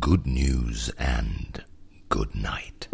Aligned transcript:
good 0.00 0.26
news 0.26 0.90
and 0.96 1.62
good 2.08 2.34
night. 2.34 2.88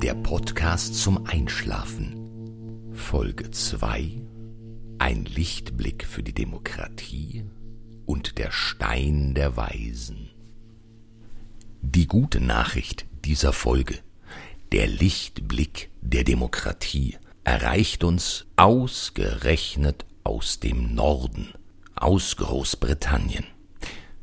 Der 0.00 0.14
Podcast 0.14 0.94
zum 0.94 1.26
Einschlafen. 1.26 2.92
Folge 2.92 3.50
2. 3.50 4.22
Ein 4.98 5.24
Lichtblick 5.24 6.06
für 6.06 6.22
die 6.22 6.34
Demokratie 6.34 7.44
und 8.06 8.38
der 8.38 8.52
Stein 8.52 9.34
der 9.34 9.56
Weisen. 9.56 10.30
Die 11.82 12.06
gute 12.06 12.40
Nachricht 12.40 13.06
dieser 13.24 13.52
Folge, 13.52 13.98
der 14.70 14.86
Lichtblick 14.86 15.90
der 16.00 16.22
Demokratie, 16.22 17.16
erreicht 17.42 18.04
uns 18.04 18.46
ausgerechnet 18.54 20.06
aus 20.24 20.60
dem 20.60 20.94
Norden, 20.94 21.52
aus 21.94 22.36
Großbritannien. 22.36 23.44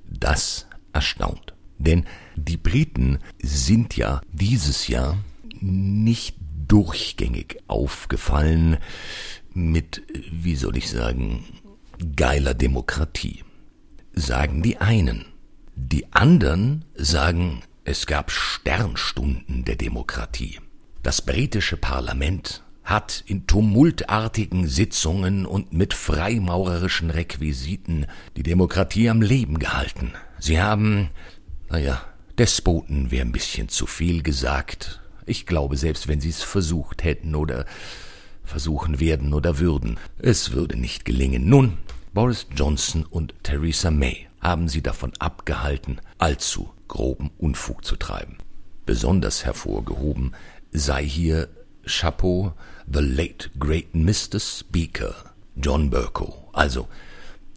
Das 0.05 0.67
erstaunt. 0.93 1.53
Denn 1.77 2.05
die 2.35 2.57
Briten 2.57 3.19
sind 3.39 3.95
ja 3.97 4.21
dieses 4.31 4.87
Jahr 4.87 5.17
nicht 5.59 6.35
durchgängig 6.67 7.61
aufgefallen 7.67 8.77
mit, 9.53 10.03
wie 10.31 10.55
soll 10.55 10.77
ich 10.77 10.89
sagen, 10.89 11.45
geiler 12.15 12.53
Demokratie. 12.53 13.43
Sagen 14.13 14.63
die 14.63 14.77
einen. 14.77 15.25
Die 15.75 16.11
anderen 16.13 16.85
sagen, 16.95 17.61
es 17.83 18.07
gab 18.07 18.31
Sternstunden 18.31 19.63
der 19.63 19.75
Demokratie. 19.75 20.59
Das 21.03 21.21
britische 21.21 21.77
Parlament 21.77 22.63
hat 22.87 23.21
in 23.27 23.45
tumultartigen 23.47 24.65
Sitzungen 24.65 25.45
und 25.45 25.73
mit 25.73 25.93
freimaurerischen 25.93 27.09
Requisiten 27.09 28.05
die 28.37 28.43
Demokratie 28.43 29.09
am 29.09 29.21
Leben 29.21 29.59
gehalten. 29.59 30.13
Sie 30.39 30.61
haben, 30.61 31.09
naja, 31.69 32.01
Despoten 32.37 33.11
wäre 33.11 33.25
ein 33.25 33.33
bisschen 33.33 33.67
zu 33.67 33.87
viel 33.87 34.23
gesagt. 34.23 35.01
Ich 35.25 35.45
glaube, 35.45 35.75
selbst 35.75 36.07
wenn 36.07 36.21
sie 36.21 36.29
es 36.29 36.43
versucht 36.43 37.03
hätten 37.03 37.35
oder 37.35 37.65
versuchen 38.45 39.01
werden 39.01 39.33
oder 39.33 39.59
würden, 39.59 39.99
es 40.17 40.53
würde 40.53 40.77
nicht 40.77 41.03
gelingen. 41.03 41.49
Nun, 41.49 41.79
Boris 42.13 42.47
Johnson 42.55 43.05
und 43.05 43.33
Theresa 43.43 43.91
May 43.91 44.29
haben 44.39 44.69
sie 44.69 44.81
davon 44.81 45.11
abgehalten, 45.19 45.99
allzu 46.19 46.69
groben 46.87 47.31
Unfug 47.37 47.83
zu 47.83 47.97
treiben. 47.97 48.37
Besonders 48.85 49.43
hervorgehoben 49.43 50.31
sei 50.71 51.03
hier 51.03 51.49
Chapeau 51.87 52.53
the 52.91 53.01
late 53.01 53.49
great 53.59 53.93
Mr. 53.93 54.39
Speaker, 54.39 55.13
John 55.55 55.89
Burko, 55.89 56.49
also 56.53 56.87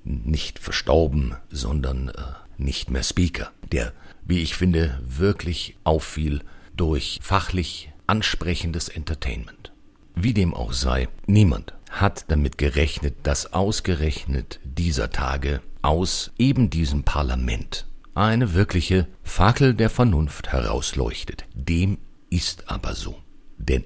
nicht 0.04 0.58
verstorben, 0.58 1.36
sondern 1.50 2.08
äh, 2.08 2.12
nicht 2.58 2.90
mehr 2.90 3.02
Speaker, 3.02 3.52
der, 3.70 3.92
wie 4.24 4.42
ich 4.42 4.54
finde, 4.54 5.00
wirklich 5.06 5.76
auffiel 5.84 6.40
durch 6.76 7.18
fachlich 7.22 7.92
ansprechendes 8.06 8.88
Entertainment. 8.88 9.72
Wie 10.14 10.34
dem 10.34 10.52
auch 10.54 10.72
sei, 10.72 11.08
niemand 11.26 11.74
hat 11.90 12.24
damit 12.28 12.58
gerechnet, 12.58 13.14
dass 13.22 13.52
ausgerechnet 13.52 14.60
dieser 14.64 15.10
Tage 15.10 15.60
aus 15.82 16.32
eben 16.38 16.70
diesem 16.70 17.04
Parlament 17.04 17.86
eine 18.14 18.54
wirkliche 18.54 19.06
Fackel 19.22 19.74
der 19.74 19.90
Vernunft 19.90 20.52
herausleuchtet. 20.52 21.44
Dem 21.54 21.98
ist 22.28 22.68
aber 22.68 22.94
so. 22.94 23.16
Denn 23.56 23.84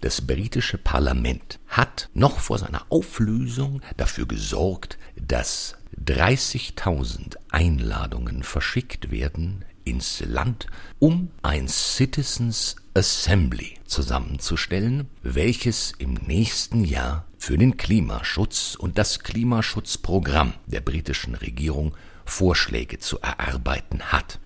das 0.00 0.26
britische 0.26 0.78
Parlament 0.78 1.58
hat 1.66 2.08
noch 2.14 2.38
vor 2.38 2.58
seiner 2.58 2.86
Auflösung 2.88 3.80
dafür 3.96 4.26
gesorgt, 4.26 4.98
dass 5.16 5.76
30.000 6.04 7.36
Einladungen 7.50 8.42
verschickt 8.42 9.10
werden 9.10 9.64
ins 9.84 10.20
Land, 10.20 10.66
um 10.98 11.30
ein 11.42 11.66
Citizens 11.66 12.76
Assembly 12.94 13.74
zusammenzustellen, 13.84 15.08
welches 15.22 15.92
im 15.98 16.14
nächsten 16.14 16.84
Jahr 16.84 17.26
für 17.38 17.56
den 17.56 17.76
Klimaschutz 17.76 18.74
und 18.74 18.98
das 18.98 19.20
Klimaschutzprogramm 19.20 20.54
der 20.66 20.80
britischen 20.80 21.34
Regierung 21.34 21.94
Vorschläge 22.24 22.98
zu 22.98 23.20
erarbeiten 23.20 24.02
hat. 24.02 24.40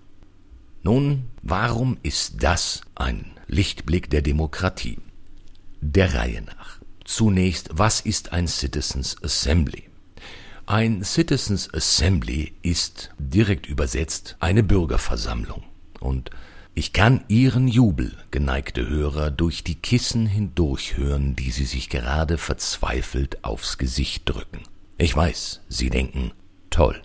Nun, 0.83 1.29
warum 1.41 1.97
ist 2.03 2.43
das 2.43 2.81
ein 2.95 3.25
Lichtblick 3.47 4.09
der 4.09 4.21
Demokratie? 4.21 4.99
Der 5.85 6.13
Reihe 6.13 6.41
nach. 6.43 6.79
Zunächst, 7.03 7.69
was 7.73 7.99
ist 7.99 8.31
ein 8.31 8.47
Citizens 8.47 9.17
Assembly? 9.21 9.83
Ein 10.65 11.03
Citizens 11.03 11.71
Assembly 11.73 12.53
ist 12.61 13.11
direkt 13.19 13.65
übersetzt 13.67 14.37
eine 14.39 14.63
Bürgerversammlung. 14.63 15.63
Und 15.99 16.29
ich 16.73 16.93
kann 16.93 17.25
Ihren 17.27 17.67
Jubel, 17.67 18.15
geneigte 18.31 18.87
Hörer, 18.87 19.29
durch 19.29 19.65
die 19.65 19.75
Kissen 19.75 20.25
hindurch 20.25 20.95
hören, 20.95 21.35
die 21.35 21.51
Sie 21.51 21.65
sich 21.65 21.89
gerade 21.89 22.37
verzweifelt 22.37 23.43
aufs 23.43 23.77
Gesicht 23.77 24.29
drücken. 24.29 24.61
Ich 24.97 25.13
weiß, 25.13 25.63
Sie 25.67 25.89
denken, 25.89 26.31
toll, 26.69 27.01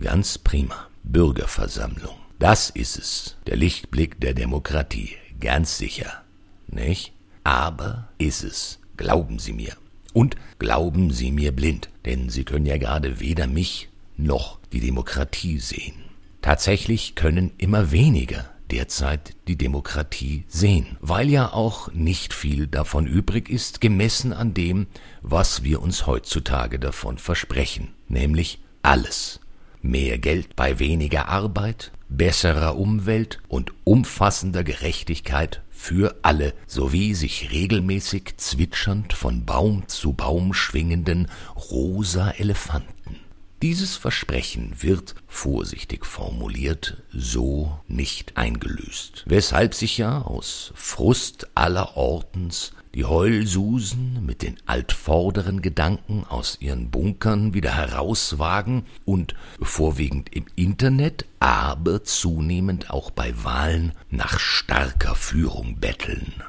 ganz 0.00 0.38
prima, 0.38 0.88
Bürgerversammlung. 1.04 2.16
Das 2.38 2.70
ist 2.70 2.96
es, 2.98 3.36
der 3.46 3.56
Lichtblick 3.56 4.18
der 4.22 4.32
Demokratie, 4.32 5.16
ganz 5.38 5.76
sicher. 5.76 6.24
Nicht? 6.66 7.12
Aber 7.44 8.08
ist 8.18 8.44
es, 8.44 8.78
glauben 8.96 9.38
Sie 9.38 9.52
mir. 9.52 9.76
Und 10.12 10.36
glauben 10.58 11.10
Sie 11.10 11.32
mir 11.32 11.52
blind, 11.52 11.88
denn 12.04 12.28
Sie 12.28 12.44
können 12.44 12.66
ja 12.66 12.76
gerade 12.76 13.20
weder 13.20 13.46
mich 13.46 13.88
noch 14.16 14.58
die 14.72 14.80
Demokratie 14.80 15.58
sehen. 15.58 15.94
Tatsächlich 16.42 17.14
können 17.14 17.52
immer 17.56 17.92
weniger 17.92 18.50
derzeit 18.72 19.34
die 19.48 19.56
Demokratie 19.56 20.44
sehen, 20.48 20.96
weil 21.00 21.28
ja 21.28 21.52
auch 21.52 21.92
nicht 21.92 22.32
viel 22.32 22.66
davon 22.66 23.06
übrig 23.06 23.48
ist, 23.48 23.80
gemessen 23.80 24.32
an 24.32 24.54
dem, 24.54 24.86
was 25.20 25.62
wir 25.62 25.82
uns 25.82 26.06
heutzutage 26.06 26.78
davon 26.78 27.18
versprechen, 27.18 27.88
nämlich 28.08 28.60
alles. 28.82 29.40
Mehr 29.82 30.18
Geld 30.18 30.56
bei 30.56 30.78
weniger 30.78 31.28
Arbeit, 31.28 31.92
besserer 32.16 32.76
Umwelt 32.76 33.40
und 33.48 33.72
umfassender 33.84 34.64
Gerechtigkeit 34.64 35.62
für 35.70 36.16
alle 36.22 36.54
sowie 36.66 37.14
sich 37.14 37.50
regelmäßig 37.50 38.34
zwitschernd 38.36 39.12
von 39.12 39.44
Baum 39.44 39.88
zu 39.88 40.12
Baum 40.12 40.54
schwingenden 40.54 41.28
rosa 41.70 42.30
Elefanten. 42.30 43.16
Dieses 43.62 43.96
Versprechen 43.96 44.74
wird, 44.80 45.14
vorsichtig 45.28 46.04
formuliert, 46.04 47.02
so 47.12 47.80
nicht 47.86 48.36
eingelöst, 48.36 49.24
weshalb 49.26 49.74
sich 49.74 49.98
ja 49.98 50.22
aus 50.22 50.72
Frust 50.74 51.48
aller 51.54 51.96
Ortens 51.96 52.72
die 52.94 53.04
Heulsusen 53.04 54.24
mit 54.26 54.42
den 54.42 54.56
altvorderen 54.66 55.62
Gedanken 55.62 56.24
aus 56.28 56.58
ihren 56.60 56.90
Bunkern 56.90 57.54
wieder 57.54 57.74
herauswagen 57.74 58.84
und 59.04 59.34
vorwiegend 59.60 60.34
im 60.34 60.44
Internet, 60.56 61.24
aber 61.40 62.04
zunehmend 62.04 62.90
auch 62.90 63.10
bei 63.10 63.32
Wahlen 63.44 63.92
nach 64.10 64.38
starker 64.38 65.14
Führung 65.14 65.76
betteln. 65.76 66.42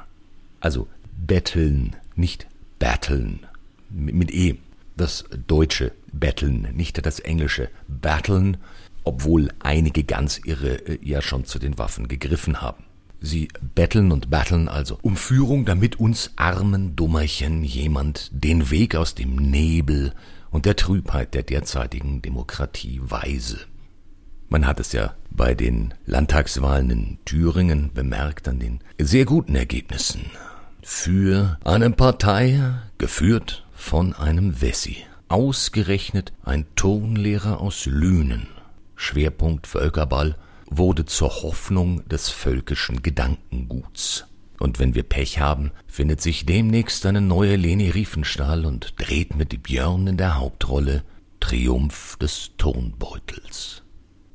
Also 0.60 0.88
betteln, 1.16 1.96
nicht 2.14 2.46
battlen, 2.78 3.46
mit 3.90 4.30
E. 4.30 4.56
Das 4.96 5.24
deutsche 5.46 5.92
betteln, 6.12 6.68
nicht 6.74 7.04
das 7.04 7.18
englische 7.18 7.68
battlen, 7.88 8.58
obwohl 9.02 9.50
einige 9.58 10.04
ganz 10.04 10.40
irre 10.44 10.76
äh, 10.86 10.98
ja 11.02 11.20
schon 11.20 11.44
zu 11.44 11.58
den 11.58 11.78
Waffen 11.78 12.06
gegriffen 12.06 12.60
haben. 12.60 12.84
Sie 13.20 13.48
betteln 13.74 14.12
und 14.12 14.30
batteln 14.30 14.68
also 14.68 14.98
um 15.02 15.16
Führung, 15.16 15.64
damit 15.64 15.98
uns 15.98 16.32
armen 16.36 16.94
Dummerchen 16.94 17.64
jemand 17.64 18.30
den 18.32 18.70
Weg 18.70 18.96
aus 18.96 19.14
dem 19.14 19.36
Nebel 19.36 20.12
und 20.50 20.66
der 20.66 20.76
Trübheit 20.76 21.34
der 21.34 21.42
derzeitigen 21.42 22.22
Demokratie 22.22 23.00
weise. 23.02 23.60
Man 24.48 24.66
hat 24.66 24.78
es 24.78 24.92
ja 24.92 25.14
bei 25.30 25.54
den 25.54 25.94
Landtagswahlen 26.06 26.90
in 26.90 27.18
Thüringen 27.24 27.92
bemerkt 27.92 28.46
an 28.46 28.60
den 28.60 28.80
sehr 29.00 29.24
guten 29.24 29.56
Ergebnissen. 29.56 30.30
Für 30.82 31.58
eine 31.64 31.90
Partei, 31.90 32.60
geführt 32.98 33.66
von 33.72 34.12
einem 34.12 34.60
Wessi. 34.60 34.98
Ausgerechnet 35.28 36.32
ein 36.44 36.66
Turnlehrer 36.76 37.58
aus 37.60 37.86
Lünen. 37.86 38.46
Schwerpunkt 38.94 39.66
Völkerball 39.66 40.36
wurde 40.76 41.04
zur 41.04 41.42
Hoffnung 41.42 42.06
des 42.08 42.28
völkischen 42.28 43.02
Gedankenguts. 43.02 44.26
Und 44.58 44.78
wenn 44.78 44.94
wir 44.94 45.02
Pech 45.02 45.40
haben, 45.40 45.72
findet 45.86 46.20
sich 46.20 46.46
demnächst 46.46 47.06
eine 47.06 47.20
neue 47.20 47.56
Leni 47.56 47.90
Riefenstahl 47.90 48.64
und 48.64 48.94
dreht 48.98 49.36
mit 49.36 49.62
Björn 49.62 50.06
in 50.06 50.16
der 50.16 50.38
Hauptrolle 50.38 51.04
Triumph 51.40 52.16
des 52.16 52.52
Turnbeutels. 52.56 53.82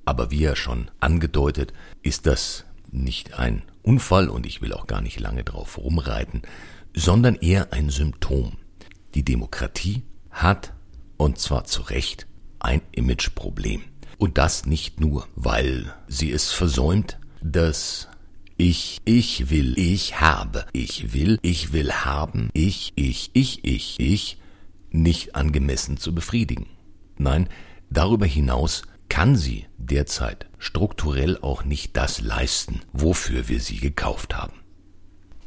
Aber 0.05 0.31
wie 0.31 0.43
er 0.43 0.55
schon 0.55 0.91
angedeutet, 0.99 1.73
ist 2.01 2.25
das 2.25 2.65
nicht 2.91 3.39
ein 3.39 3.63
Unfall 3.81 4.29
und 4.29 4.45
ich 4.45 4.61
will 4.61 4.73
auch 4.73 4.87
gar 4.87 5.01
nicht 5.01 5.19
lange 5.19 5.43
drauf 5.43 5.77
rumreiten, 5.77 6.41
sondern 6.95 7.35
eher 7.35 7.73
ein 7.73 7.89
Symptom. 7.89 8.57
Die 9.15 9.23
Demokratie 9.23 10.03
hat 10.29 10.73
und 11.17 11.39
zwar 11.39 11.65
zu 11.65 11.81
Recht, 11.83 12.27
ein 12.59 12.81
Imageproblem. 12.91 13.81
Und 14.19 14.37
das 14.37 14.65
nicht 14.65 14.99
nur, 14.99 15.27
weil 15.35 15.95
sie 16.09 16.31
es 16.31 16.51
versäumt, 16.51 17.17
dass 17.41 18.09
ich, 18.57 18.99
ich 19.05 19.49
will, 19.49 19.79
ich 19.79 20.19
habe, 20.19 20.65
ich 20.73 21.13
will, 21.13 21.39
ich 21.41 21.71
will 21.71 21.93
haben, 21.93 22.49
ich, 22.51 22.91
ich, 22.95 23.31
ich, 23.33 23.63
ich, 23.63 23.97
ich, 23.97 24.37
nicht 24.91 25.35
angemessen 25.35 25.95
zu 25.95 26.13
befriedigen. 26.13 26.67
Nein, 27.17 27.47
darüber 27.89 28.25
hinaus 28.25 28.81
kann 29.07 29.37
sie 29.37 29.67
derzeit 29.77 30.47
strukturell 30.57 31.37
auch 31.41 31.63
nicht 31.63 31.95
das 31.95 32.19
leisten, 32.19 32.81
wofür 32.91 33.47
wir 33.47 33.61
sie 33.61 33.77
gekauft 33.77 34.35
haben. 34.35 34.59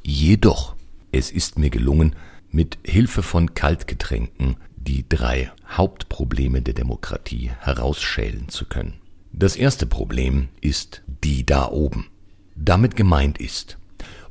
Jedoch, 0.02 0.76
es 1.12 1.30
ist 1.30 1.58
mir 1.58 1.68
gelungen, 1.68 2.16
mit 2.50 2.78
Hilfe 2.84 3.22
von 3.22 3.52
Kaltgetränken 3.52 4.56
die 4.76 5.06
drei 5.06 5.52
Hauptprobleme 5.72 6.62
der 6.62 6.74
Demokratie 6.74 7.50
herausschälen 7.60 8.48
zu 8.48 8.66
können. 8.66 8.94
Das 9.32 9.56
erste 9.56 9.86
Problem 9.86 10.48
ist 10.60 11.02
die 11.06 11.46
da 11.46 11.68
oben. 11.68 12.08
Damit 12.54 12.96
gemeint 12.96 13.38
ist, 13.38 13.78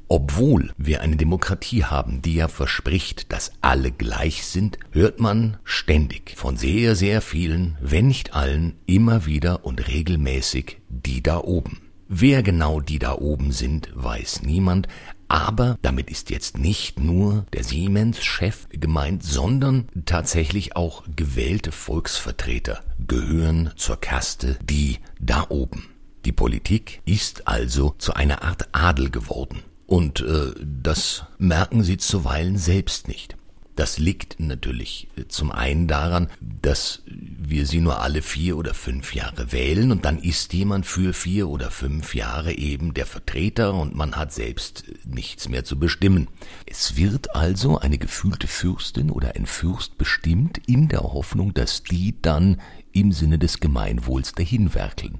obwohl 0.07 0.73
wir 0.77 1.01
eine 1.01 1.15
Demokratie 1.15 1.85
haben, 1.85 2.21
die 2.21 2.35
ja 2.35 2.49
verspricht, 2.49 3.31
dass 3.31 3.53
alle 3.61 3.91
gleich 3.91 4.45
sind, 4.45 4.77
hört 4.91 5.21
man 5.21 5.57
ständig 5.63 6.33
von 6.35 6.57
sehr, 6.57 6.97
sehr 6.97 7.21
vielen, 7.21 7.77
wenn 7.79 8.07
nicht 8.09 8.33
allen, 8.33 8.75
immer 8.85 9.25
wieder 9.25 9.63
und 9.63 9.87
regelmäßig 9.87 10.81
die 10.89 11.23
da 11.23 11.39
oben. 11.39 11.79
Wer 12.09 12.43
genau 12.43 12.81
die 12.81 12.99
da 12.99 13.13
oben 13.13 13.53
sind, 13.53 13.89
weiß 13.93 14.43
niemand, 14.43 14.89
aber 15.31 15.77
damit 15.81 16.09
ist 16.09 16.29
jetzt 16.29 16.57
nicht 16.57 16.99
nur 16.99 17.45
der 17.53 17.63
Siemens-Chef 17.63 18.67
gemeint, 18.69 19.23
sondern 19.23 19.87
tatsächlich 20.05 20.75
auch 20.75 21.03
gewählte 21.15 21.71
Volksvertreter 21.71 22.83
gehören 23.07 23.71
zur 23.77 23.95
Kaste 23.95 24.57
die 24.61 24.97
da 25.21 25.45
oben. 25.47 25.87
Die 26.25 26.33
Politik 26.33 27.01
ist 27.05 27.47
also 27.47 27.95
zu 27.97 28.13
einer 28.13 28.43
Art 28.43 28.67
Adel 28.73 29.09
geworden. 29.09 29.63
Und 29.87 30.19
äh, 30.19 30.51
das 30.61 31.23
merken 31.37 31.83
sie 31.83 31.97
zuweilen 31.97 32.57
selbst 32.57 33.07
nicht. 33.07 33.37
Das 33.81 33.97
liegt 33.97 34.39
natürlich 34.39 35.07
zum 35.27 35.51
einen 35.51 35.87
daran, 35.87 36.27
dass 36.39 37.01
wir 37.07 37.65
sie 37.65 37.81
nur 37.81 37.99
alle 37.99 38.21
vier 38.21 38.55
oder 38.55 38.75
fünf 38.75 39.15
Jahre 39.15 39.51
wählen 39.51 39.91
und 39.91 40.05
dann 40.05 40.19
ist 40.19 40.53
jemand 40.53 40.85
für 40.85 41.13
vier 41.13 41.49
oder 41.49 41.71
fünf 41.71 42.13
Jahre 42.13 42.53
eben 42.53 42.93
der 42.93 43.07
Vertreter 43.07 43.73
und 43.73 43.95
man 43.95 44.17
hat 44.17 44.33
selbst 44.33 44.83
nichts 45.03 45.49
mehr 45.49 45.63
zu 45.63 45.79
bestimmen. 45.79 46.27
Es 46.67 46.95
wird 46.95 47.35
also 47.35 47.79
eine 47.79 47.97
gefühlte 47.97 48.45
Fürstin 48.45 49.09
oder 49.09 49.35
ein 49.35 49.47
Fürst 49.47 49.97
bestimmt 49.97 50.61
in 50.67 50.87
der 50.87 51.01
Hoffnung, 51.01 51.55
dass 51.55 51.81
die 51.81 52.13
dann 52.21 52.61
im 52.91 53.11
Sinne 53.11 53.39
des 53.39 53.61
Gemeinwohls 53.61 54.33
dahinwerkeln. 54.33 55.17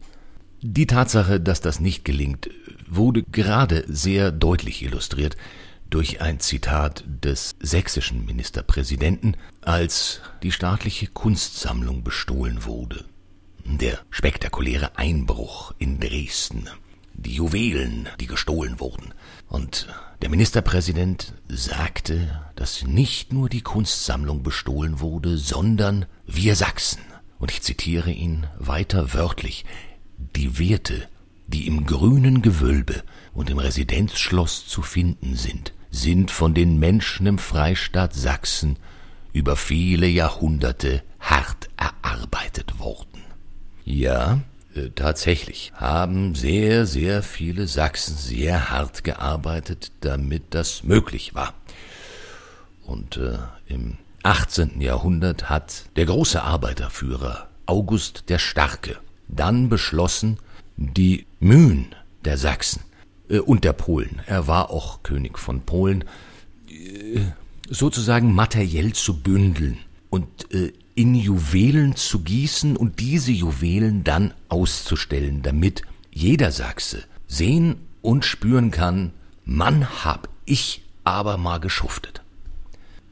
Die 0.62 0.86
Tatsache, 0.86 1.40
dass 1.40 1.62
das 1.62 1.80
nicht 1.80 2.06
gelingt, 2.06 2.52
wurde 2.88 3.24
gerade 3.24 3.86
sehr 3.88 4.32
deutlich 4.32 4.84
illustriert 4.84 5.36
durch 5.92 6.22
ein 6.22 6.40
Zitat 6.40 7.04
des 7.06 7.56
sächsischen 7.60 8.26
Ministerpräsidenten, 8.26 9.38
als 9.62 10.22
die 10.42 10.52
staatliche 10.52 11.08
Kunstsammlung 11.08 12.04
bestohlen 12.04 12.66
wurde. 12.66 13.06
Der 13.66 14.00
spektakuläre 14.10 14.98
Einbruch 14.98 15.74
in 15.78 16.00
Dresden, 16.00 16.68
die 17.14 17.36
Juwelen, 17.36 18.08
die 18.20 18.26
gestohlen 18.26 18.80
wurden. 18.80 19.14
Und 19.48 19.88
der 20.22 20.30
Ministerpräsident 20.30 21.34
sagte, 21.50 22.42
dass 22.56 22.84
nicht 22.84 23.34
nur 23.34 23.50
die 23.50 23.62
Kunstsammlung 23.62 24.44
bestohlen 24.44 25.02
wurde, 25.02 25.38
sondern 25.38 26.06
wir 26.26 26.56
Sachsen. 26.56 27.02
Und 27.38 27.52
ich 27.52 27.62
zitiere 27.62 28.12
ihn 28.12 28.48
weiter 28.58 29.14
wörtlich, 29.14 29.66
die 30.36 30.58
Werte, 30.58 31.08
die 31.48 31.68
im 31.68 31.86
grünen 31.86 32.42
Gewölbe 32.42 33.04
und 33.34 33.50
im 33.50 33.58
Residenzschloss 33.58 34.68
zu 34.68 34.82
finden 34.82 35.36
sind, 35.36 35.74
sind 35.92 36.32
von 36.32 36.54
den 36.54 36.80
Menschen 36.80 37.28
im 37.28 37.38
Freistaat 37.38 38.14
Sachsen 38.14 38.78
über 39.34 39.56
viele 39.56 40.08
Jahrhunderte 40.08 41.04
hart 41.20 41.70
erarbeitet 41.78 42.80
worden. 42.80 43.22
Ja, 43.84 44.40
äh, 44.76 44.90
tatsächlich 44.96 45.74
haben 45.76 46.36
sehr, 46.36 46.86
sehr 46.86 47.24
viele 47.24 47.68
Sachsen 47.68 48.16
sehr 48.16 48.70
hart 48.70 49.04
gearbeitet, 49.04 49.92
damit 50.02 50.44
das 50.52 50.84
möglich 50.84 51.36
war. 51.36 51.54
Und 52.86 53.18
äh, 53.18 53.38
im 53.68 53.98
18. 54.24 54.82
Jahrhundert 54.82 55.50
hat 55.50 55.86
der 55.96 56.06
große 56.06 56.42
Arbeiterführer 56.42 57.50
August 57.66 58.30
der 58.30 58.40
Starke 58.40 58.98
dann 59.28 59.70
beschlossen, 59.70 60.38
die 60.78 61.26
Mühen 61.40 61.96
der 62.26 62.38
Sachsen 62.38 62.82
und 63.40 63.64
der 63.64 63.74
Polen, 63.74 64.22
er 64.26 64.48
war 64.48 64.70
auch 64.70 65.04
König 65.04 65.40
von 65.40 65.62
Polen, 65.62 66.04
äh, 66.70 67.22
sozusagen 67.70 68.34
materiell 68.34 68.94
zu 68.94 69.22
bündeln 69.22 69.78
und 70.10 70.54
äh, 70.54 70.74
in 70.96 71.16
Juwelen 71.16 71.96
zu 71.96 72.20
gießen 72.20 72.76
und 72.76 73.00
diese 73.00 73.32
Juwelen 73.32 74.04
dann 74.04 74.34
auszustellen, 74.50 75.42
damit 75.42 75.84
jeder 76.12 76.52
Sachse 76.52 77.04
sehen 77.28 77.78
und 78.02 78.26
spüren 78.26 78.72
kann, 78.72 79.14
Mann 79.46 80.04
hab 80.04 80.30
ich 80.46 80.84
aber 81.04 81.38
mal 81.38 81.60
geschuftet. 81.60 82.22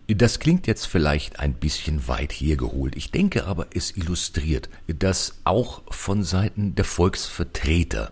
Das 0.07 0.39
klingt 0.39 0.65
jetzt 0.65 0.85
vielleicht 0.85 1.39
ein 1.39 1.53
bisschen 1.53 2.07
weit 2.07 2.31
hergeholt. 2.33 2.95
Ich 2.95 3.11
denke 3.11 3.45
aber, 3.45 3.67
es 3.73 3.95
illustriert, 3.95 4.67
dass 4.87 5.35
auch 5.43 5.83
von 5.89 6.23
Seiten 6.23 6.73
der 6.73 6.85
Volksvertreter 6.85 8.11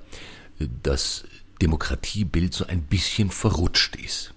das 0.83 1.25
Demokratiebild 1.62 2.54
so 2.54 2.65
ein 2.68 2.83
bisschen 2.83 3.30
verrutscht 3.30 3.95
ist. 3.95 4.33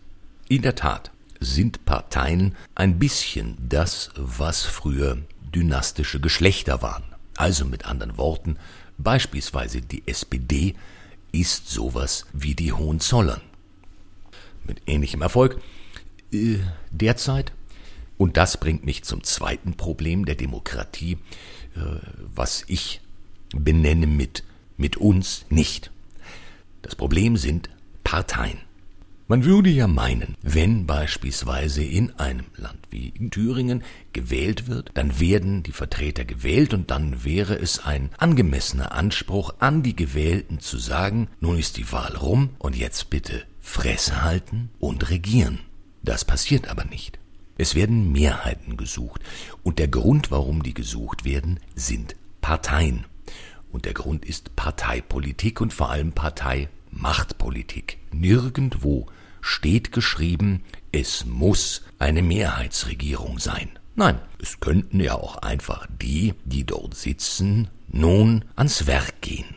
In 0.49 0.63
der 0.63 0.75
Tat 0.75 1.11
sind 1.39 1.85
Parteien 1.85 2.57
ein 2.75 2.99
bisschen 2.99 3.57
das, 3.61 4.11
was 4.17 4.65
früher 4.65 5.19
dynastische 5.55 6.21
Geschlechter 6.21 6.83
waren. 6.83 7.05
Also 7.37 7.65
mit 7.65 7.87
anderen 7.87 8.19
Worten, 8.19 8.57
beispielsweise 8.99 9.81
die 9.81 10.03
SPD 10.07 10.75
ist 11.33 11.69
sowas 11.69 12.27
wie 12.33 12.55
die 12.55 12.73
Hohenzollern. 12.73 13.41
Mit 14.65 14.83
ähnlichem 14.87 15.23
Erfolg 15.23 15.61
äh, 16.33 16.59
derzeit. 16.91 17.53
Und 18.19 18.37
das 18.37 18.59
bringt 18.59 18.85
mich 18.85 19.05
zum 19.05 19.25
zweiten 19.25 19.75
Problem 19.75 20.27
der 20.27 20.35
Demokratie, 20.35 21.17
äh, 21.75 21.81
was 22.35 22.65
ich 22.67 23.01
benenne 23.55 24.07
mit 24.07 24.45
mit 24.81 24.97
uns 24.97 25.45
nicht. 25.51 25.91
Das 26.83 26.97
Problem 26.97 27.37
sind 27.37 27.71
Parteien. 28.05 28.59
Man 29.31 29.45
würde 29.45 29.71
ja 29.71 29.87
meinen, 29.87 30.35
wenn 30.43 30.87
beispielsweise 30.87 31.85
in 31.85 32.11
einem 32.19 32.47
Land 32.57 32.81
wie 32.91 33.11
in 33.11 33.31
Thüringen 33.31 33.85
gewählt 34.13 34.67
wird, 34.67 34.91
dann 34.95 35.21
werden 35.21 35.63
die 35.63 35.71
Vertreter 35.71 36.25
gewählt 36.25 36.75
und 36.75 36.91
dann 36.91 37.25
wäre 37.25 37.55
es 37.55 37.79
ein 37.79 38.11
angemessener 38.19 38.91
Anspruch 38.91 39.55
an 39.61 39.85
die 39.85 39.95
Gewählten 39.95 40.59
zu 40.59 40.79
sagen, 40.79 41.29
nun 41.39 41.59
ist 41.59 41.77
die 41.77 41.93
Wahl 41.93 42.17
rum 42.17 42.51
und 42.59 42.77
jetzt 42.77 43.09
bitte 43.09 43.45
Fresse 43.61 44.25
halten 44.25 44.71
und 44.81 45.11
regieren. 45.11 45.61
Das 46.03 46.25
passiert 46.25 46.67
aber 46.67 46.85
nicht. 46.85 47.21
Es 47.57 47.77
werden 47.77 48.11
Mehrheiten 48.11 48.77
gesucht 48.77 49.21
und 49.63 49.79
der 49.79 49.87
Grund, 49.87 50.33
warum 50.33 50.65
die 50.65 50.75
gesucht 50.75 51.25
werden, 51.25 51.61
sind 51.77 52.17
Parteien. 52.41 53.05
Und 53.73 53.85
der 53.85 53.95
Grund 53.95 54.25
ist 54.25 54.57
Parteipolitik 54.57 55.61
und 55.61 55.73
vor 55.73 55.91
allem 55.91 56.13
Parteimachtpolitik. 56.13 57.99
Nirgendwo 58.13 59.07
steht 59.41 59.93
geschrieben, 59.93 60.63
es 60.93 61.25
muss 61.25 61.83
eine 61.99 62.23
Mehrheitsregierung 62.23 63.39
sein. 63.39 63.71
Nein, 63.95 64.21
es 64.41 64.61
könnten 64.61 65.01
ja 65.01 65.15
auch 65.15 65.37
einfach 65.37 65.87
die, 66.01 66.35
die 66.45 66.65
dort 66.65 66.95
sitzen, 66.95 67.69
nun 67.89 68.45
ans 68.57 68.87
Werk 68.87 69.21
gehen. 69.21 69.57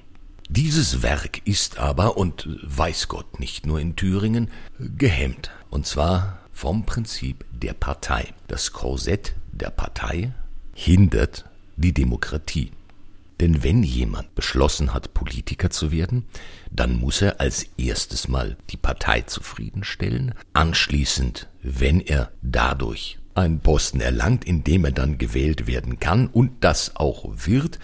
Dieses 0.50 1.02
Werk 1.02 1.42
ist 1.46 1.78
aber, 1.80 2.18
und 2.18 2.48
weiß 2.62 3.08
Gott 3.08 3.40
nicht 3.40 3.66
nur 3.66 3.80
in 3.80 3.96
Thüringen, 3.96 4.52
gehemmt. 4.80 5.52
Und 5.70 5.88
zwar 5.88 6.40
vom 6.52 6.86
Prinzip 6.86 7.46
der 7.52 7.74
Partei. 7.74 8.34
Das 8.48 8.72
Korsett 8.72 9.36
der 9.52 9.72
Partei 9.72 10.34
hindert 10.76 11.46
die 11.76 11.94
Demokratie. 11.94 12.72
Denn 13.40 13.64
wenn 13.64 13.84
jemand 13.84 14.36
beschlossen 14.36 14.94
hat, 14.94 15.14
Politiker 15.14 15.70
zu 15.70 15.92
werden, 15.92 16.26
dann 16.72 17.00
muss 17.00 17.22
er 17.22 17.40
als 17.40 17.68
erstes 17.78 18.28
mal 18.28 18.58
die 18.70 18.78
Partei 18.78 19.22
zufriedenstellen, 19.22 20.34
anschließend, 20.54 21.50
wenn 21.62 22.00
er 22.00 22.32
dadurch 22.42 23.20
einen 23.36 23.60
Posten 23.60 24.00
erlangt, 24.00 24.46
in 24.46 24.64
dem 24.64 24.86
er 24.86 24.92
dann 24.92 25.18
gewählt 25.18 25.68
werden 25.68 26.00
kann 26.00 26.28
und 26.28 26.64
das 26.64 26.96
auch 26.96 27.26
wird, 27.46 27.80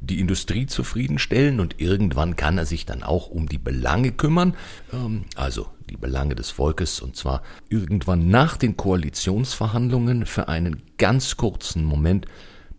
die 0.00 0.20
Industrie 0.20 0.66
zufriedenstellen 0.66 1.60
und 1.60 1.80
irgendwann 1.80 2.36
kann 2.36 2.58
er 2.58 2.66
sich 2.66 2.86
dann 2.86 3.02
auch 3.02 3.28
um 3.28 3.48
die 3.48 3.58
Belange 3.58 4.12
kümmern, 4.12 4.54
ähm, 4.92 5.24
also 5.36 5.68
die 5.90 5.96
Belange 5.96 6.34
des 6.34 6.50
Volkes 6.50 7.00
und 7.00 7.16
zwar 7.16 7.42
irgendwann 7.68 8.28
nach 8.28 8.56
den 8.56 8.76
Koalitionsverhandlungen 8.76 10.24
für 10.24 10.48
einen 10.48 10.82
ganz 10.96 11.36
kurzen 11.36 11.84
Moment 11.84 12.26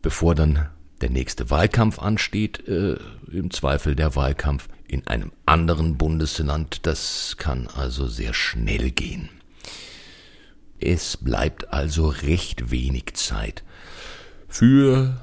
bevor 0.01 0.33
dann 0.33 0.69
der 1.01 1.09
nächste 1.09 1.49
Wahlkampf 1.49 1.99
ansteht, 1.99 2.67
äh, 2.67 2.97
im 3.31 3.51
Zweifel 3.51 3.95
der 3.95 4.15
Wahlkampf 4.15 4.69
in 4.87 5.07
einem 5.07 5.31
anderen 5.45 5.97
Bundesland. 5.97 6.85
Das 6.85 7.35
kann 7.37 7.67
also 7.67 8.07
sehr 8.07 8.33
schnell 8.33 8.91
gehen. 8.91 9.29
Es 10.79 11.17
bleibt 11.17 11.73
also 11.73 12.07
recht 12.07 12.71
wenig 12.71 13.13
Zeit 13.13 13.63
für 14.47 15.21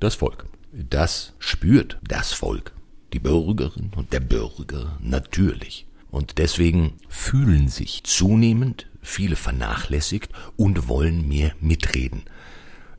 das 0.00 0.14
Volk. 0.14 0.46
Das 0.72 1.32
spürt 1.38 1.98
das 2.02 2.32
Volk, 2.32 2.72
die 3.12 3.18
Bürgerin 3.18 3.90
und 3.96 4.12
der 4.12 4.20
Bürger 4.20 4.98
natürlich. 5.00 5.86
Und 6.10 6.38
deswegen 6.38 6.94
fühlen 7.08 7.68
sich 7.68 8.04
zunehmend 8.04 8.86
viele 9.02 9.36
vernachlässigt 9.36 10.30
und 10.56 10.88
wollen 10.88 11.28
mehr 11.28 11.52
mitreden. 11.60 12.22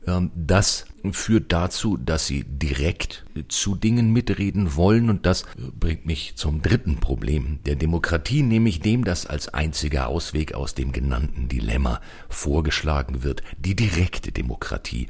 Ähm, 0.07 0.31
das 0.35 0.85
führt 1.11 1.51
dazu, 1.51 1.97
dass 1.97 2.27
sie 2.27 2.43
direkt 2.43 3.25
zu 3.49 3.75
Dingen 3.75 4.11
mitreden 4.11 4.75
wollen 4.75 5.09
und 5.09 5.25
das 5.25 5.45
bringt 5.79 6.05
mich 6.05 6.35
zum 6.35 6.61
dritten 6.61 6.97
Problem 6.97 7.59
der 7.65 7.75
Demokratie, 7.75 8.41
nämlich 8.41 8.79
dem, 8.79 9.03
dass 9.03 9.25
als 9.25 9.53
einziger 9.53 10.07
Ausweg 10.07 10.53
aus 10.53 10.73
dem 10.73 10.91
genannten 10.91 11.47
Dilemma 11.47 12.01
vorgeschlagen 12.29 13.23
wird, 13.23 13.43
die 13.57 13.75
direkte 13.75 14.31
Demokratie, 14.31 15.07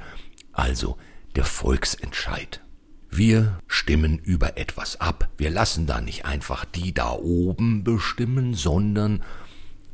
also 0.51 0.97
der 1.35 1.45
Volksentscheid. 1.45 2.61
Wir 3.09 3.59
stimmen 3.67 4.19
über 4.19 4.57
etwas 4.57 4.99
ab, 4.99 5.29
wir 5.37 5.49
lassen 5.49 5.87
da 5.87 6.01
nicht 6.01 6.25
einfach 6.25 6.65
die 6.65 6.93
da 6.93 7.11
oben 7.11 7.83
bestimmen, 7.83 8.53
sondern 8.53 9.23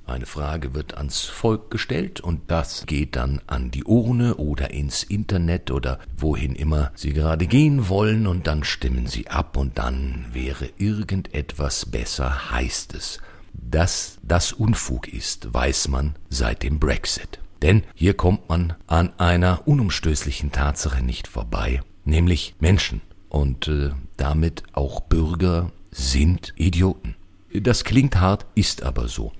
eine 0.05 0.25
Frage 0.25 0.74
wird 0.74 0.98
ans 0.98 1.22
Volk 1.22 1.72
gestellt 1.72 2.19
und 2.19 2.41
das 2.51 2.86
geht 2.86 3.15
dann 3.15 3.41
an 3.48 3.72
die 3.72 3.86
Urne 3.86 4.36
oder 4.36 4.72
ins 4.72 5.03
Internet 5.03 5.72
oder 5.72 6.00
wohin 6.17 6.55
immer 6.55 6.91
Sie 6.95 7.13
gerade 7.13 7.48
gehen 7.48 7.88
wollen 7.88 8.27
und 8.27 8.48
dann 8.48 8.63
stimmen 8.63 9.07
Sie 9.07 9.29
ab 9.29 9.55
und 9.55 9.77
dann 9.77 10.25
wäre 10.33 10.69
irgendetwas 10.77 11.86
besser, 11.86 12.51
heißt 12.51 12.93
es. 12.95 13.19
Dass 13.53 14.19
das 14.24 14.51
Unfug 14.51 15.07
ist, 15.07 15.53
weiß 15.53 15.88
man 15.88 16.15
seit 16.29 16.63
dem 16.63 16.79
Brexit. 16.79 17.39
Denn 17.62 17.83
hier 17.95 18.13
kommt 18.13 18.50
man 18.50 18.74
an 18.88 19.17
einer 19.17 19.67
unumstößlichen 19.67 20.51
Tatsache 20.51 21.01
nicht 21.01 21.29
vorbei, 21.29 21.81
nämlich 22.03 22.55
Menschen 22.60 23.01
und 23.29 23.69
äh, 23.69 23.91
damit 24.17 24.63
auch 24.74 25.00
Bürger 25.00 25.72
sind 25.91 26.53
Idioten. 26.57 27.15
Das 27.53 27.83
klingt 27.86 28.19
hart, 28.19 28.45
ist 28.55 28.83
aber 28.83 29.07
so. 29.07 29.31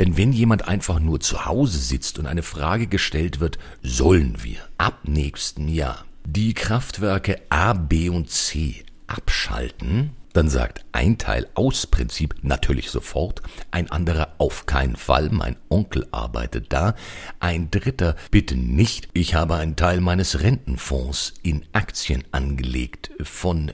Denn 0.00 0.16
wenn 0.16 0.32
jemand 0.32 0.66
einfach 0.66 0.98
nur 0.98 1.20
zu 1.20 1.44
Hause 1.44 1.78
sitzt 1.78 2.18
und 2.18 2.26
eine 2.26 2.42
Frage 2.42 2.86
gestellt 2.86 3.38
wird, 3.38 3.58
sollen 3.82 4.42
wir 4.42 4.60
ab 4.78 5.00
nächsten 5.04 5.68
Jahr 5.68 6.06
die 6.24 6.54
Kraftwerke 6.54 7.40
A, 7.50 7.74
B 7.74 8.08
und 8.08 8.30
C 8.30 8.82
abschalten, 9.06 10.16
dann 10.32 10.48
sagt 10.48 10.84
ein 10.92 11.18
Teil 11.18 11.48
aus 11.54 11.86
Prinzip 11.86 12.34
natürlich 12.42 12.90
sofort, 12.90 13.42
ein 13.70 13.90
anderer 13.90 14.34
auf 14.38 14.66
keinen 14.66 14.96
Fall, 14.96 15.30
mein 15.30 15.56
Onkel 15.68 16.06
arbeitet 16.10 16.72
da, 16.72 16.94
ein 17.38 17.70
dritter 17.70 18.16
bitte 18.30 18.56
nicht, 18.56 19.08
ich 19.12 19.34
habe 19.34 19.56
einen 19.56 19.76
Teil 19.76 20.00
meines 20.00 20.40
Rentenfonds 20.40 21.34
in 21.42 21.64
Aktien 21.72 22.24
angelegt 22.32 23.10
von 23.22 23.72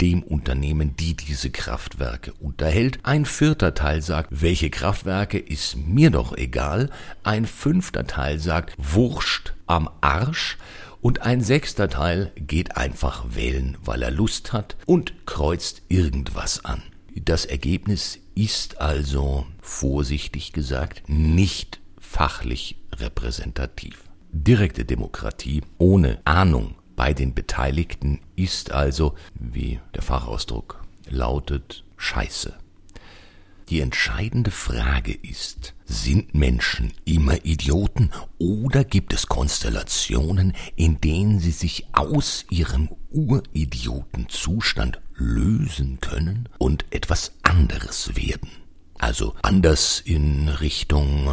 dem 0.00 0.22
Unternehmen, 0.22 0.94
die 0.96 1.14
diese 1.14 1.50
Kraftwerke 1.50 2.32
unterhält. 2.34 3.00
Ein 3.02 3.24
vierter 3.24 3.74
Teil 3.74 4.02
sagt, 4.02 4.28
welche 4.30 4.70
Kraftwerke 4.70 5.38
ist 5.38 5.76
mir 5.76 6.10
doch 6.10 6.36
egal. 6.36 6.90
Ein 7.24 7.46
fünfter 7.46 8.06
Teil 8.06 8.38
sagt, 8.38 8.74
Wurscht 8.78 9.54
am 9.66 9.88
Arsch. 10.00 10.56
Und 11.00 11.22
ein 11.22 11.40
sechster 11.40 11.88
Teil 11.88 12.32
geht 12.36 12.76
einfach 12.76 13.24
wählen, 13.34 13.76
weil 13.84 14.02
er 14.02 14.10
Lust 14.10 14.52
hat 14.52 14.76
und 14.86 15.26
kreuzt 15.26 15.82
irgendwas 15.88 16.64
an. 16.64 16.82
Das 17.14 17.44
Ergebnis 17.44 18.18
ist 18.34 18.80
also, 18.80 19.46
vorsichtig 19.60 20.52
gesagt, 20.52 21.08
nicht 21.08 21.80
fachlich 22.00 22.76
repräsentativ. 22.94 24.04
Direkte 24.30 24.84
Demokratie 24.84 25.62
ohne 25.78 26.20
Ahnung 26.24 26.76
bei 26.96 27.14
den 27.14 27.34
Beteiligten 27.34 28.20
ist 28.36 28.72
also, 28.72 29.14
wie 29.34 29.80
der 29.94 30.02
Fachausdruck 30.02 30.84
lautet, 31.08 31.84
Scheiße. 31.96 32.54
Die 33.70 33.80
entscheidende 33.82 34.50
Frage 34.50 35.12
ist, 35.12 35.74
sind 35.84 36.34
Menschen 36.34 36.94
immer 37.04 37.44
Idioten 37.44 38.10
oder 38.38 38.82
gibt 38.82 39.12
es 39.12 39.26
Konstellationen, 39.26 40.54
in 40.74 41.02
denen 41.02 41.38
sie 41.38 41.50
sich 41.50 41.86
aus 41.92 42.46
ihrem 42.48 42.88
Uridiotenzustand 43.10 45.02
lösen 45.16 45.98
können 46.00 46.48
und 46.56 46.86
etwas 46.90 47.32
anderes 47.42 48.16
werden? 48.16 48.48
Also 48.98 49.34
anders 49.42 50.00
in 50.00 50.48
Richtung 50.48 51.28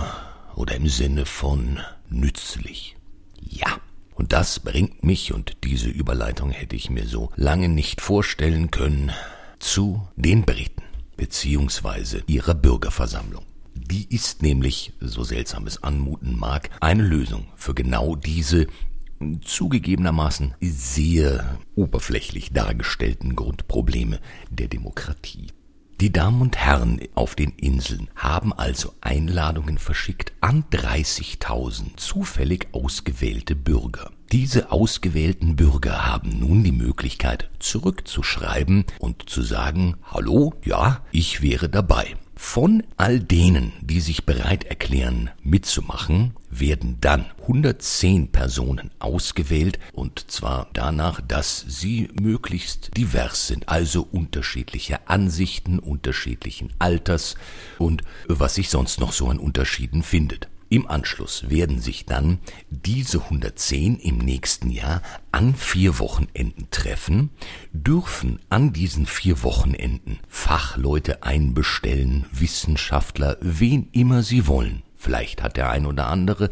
oder 0.56 0.76
im 0.76 0.90
Sinne 0.90 1.26
von 1.26 1.80
nützlich. 2.10 2.98
Ja. 3.42 3.80
Und 4.14 4.34
das 4.34 4.60
bringt 4.62 5.04
mich, 5.04 5.34
und 5.34 5.58
diese 5.64 5.90
Überleitung 5.90 6.52
hätte 6.52 6.76
ich 6.76 6.90
mir 6.90 7.06
so 7.06 7.32
lange 7.36 7.68
nicht 7.70 8.00
vorstellen 8.02 8.72
können, 8.72 9.12
zu 9.60 10.08
den 10.16 10.44
Briten 10.44 10.85
beziehungsweise 11.18 12.24
ihrer 12.28 12.54
Bürgerversammlung. 12.54 13.44
Die 13.74 14.08
ist 14.14 14.42
nämlich, 14.42 14.94
so 15.00 15.24
seltsam 15.24 15.68
es 15.68 15.84
anmuten 15.84 16.38
mag, 16.38 16.70
eine 16.80 17.04
Lösung 17.04 17.48
für 17.56 17.74
genau 17.74 18.16
diese 18.16 18.68
zugegebenermaßen 19.44 20.56
sehr 20.62 21.60
oberflächlich 21.76 22.52
dargestellten 22.52 23.36
Grundprobleme 23.36 24.20
der 24.50 24.68
Demokratie. 24.68 25.48
Die 26.02 26.12
Damen 26.12 26.42
und 26.42 26.58
Herren 26.58 27.00
auf 27.16 27.36
den 27.36 27.52
Inseln 27.52 28.10
haben 28.18 28.52
also 28.52 28.94
Einladungen 29.00 29.78
verschickt 29.78 30.34
an 30.42 30.66
30.000 30.74 31.96
zufällig 31.96 32.68
ausgewählte 32.74 33.56
Bürger. 33.56 34.12
Diese 34.34 34.74
ausgewählten 34.74 35.56
Bürger 35.56 36.06
haben 36.06 36.38
nun 36.38 36.66
die 36.66 36.74
Möglichkeit 36.74 37.50
zurückzuschreiben 37.60 38.84
und 39.00 39.30
zu 39.30 39.42
sagen, 39.42 39.96
hallo, 40.04 40.54
ja, 40.66 41.02
ich 41.12 41.42
wäre 41.42 41.70
dabei. 41.70 42.18
Von 42.36 42.84
all 42.98 43.22
denen, 43.22 43.72
die 43.82 44.02
sich 44.02 44.26
bereit 44.26 44.66
erklären, 44.66 45.30
mitzumachen, 45.42 46.34
werden 46.50 46.98
dann 47.00 47.26
110 47.42 48.32
Personen 48.32 48.92
ausgewählt, 49.00 49.80
und 49.94 50.32
zwar 50.32 50.70
danach, 50.74 51.22
dass 51.22 51.66
sie 51.68 52.10
möglichst 52.14 52.96
divers 52.98 53.48
sind, 53.48 53.70
also 53.70 54.08
unterschiedliche 54.12 55.08
Ansichten, 55.08 55.80
unterschiedlichen 55.80 56.74
Alters 56.78 57.36
und 57.78 58.04
was 58.28 58.56
sich 58.56 58.70
sonst 58.70 59.00
noch 59.00 59.14
so 59.14 59.28
an 59.30 59.40
Unterschieden 59.40 60.04
findet. 60.04 60.50
Im 60.68 60.88
Anschluss 60.88 61.50
werden 61.50 61.80
sich 61.80 62.06
dann 62.06 62.40
diese 62.70 63.22
110 63.22 63.98
im 64.00 64.18
nächsten 64.18 64.72
Jahr 64.72 65.02
an 65.32 65.54
vier 65.54 66.00
Wochenenden 66.00 66.68
treffen, 66.72 67.30
dürfen 67.72 68.40
an 68.50 68.74
diesen 68.74 69.06
vier 69.06 69.44
Wochenenden 69.44 70.20
Fachleute 70.28 71.22
einbestellen, 71.22 72.26
Wissenschaftler, 72.32 73.38
wen 73.42 73.90
immer 73.92 74.24
sie 74.24 74.48
wollen. 74.48 74.82
Vielleicht 74.96 75.44
hat 75.44 75.56
der 75.56 75.70
ein 75.70 75.86
oder 75.86 76.08
andere 76.08 76.50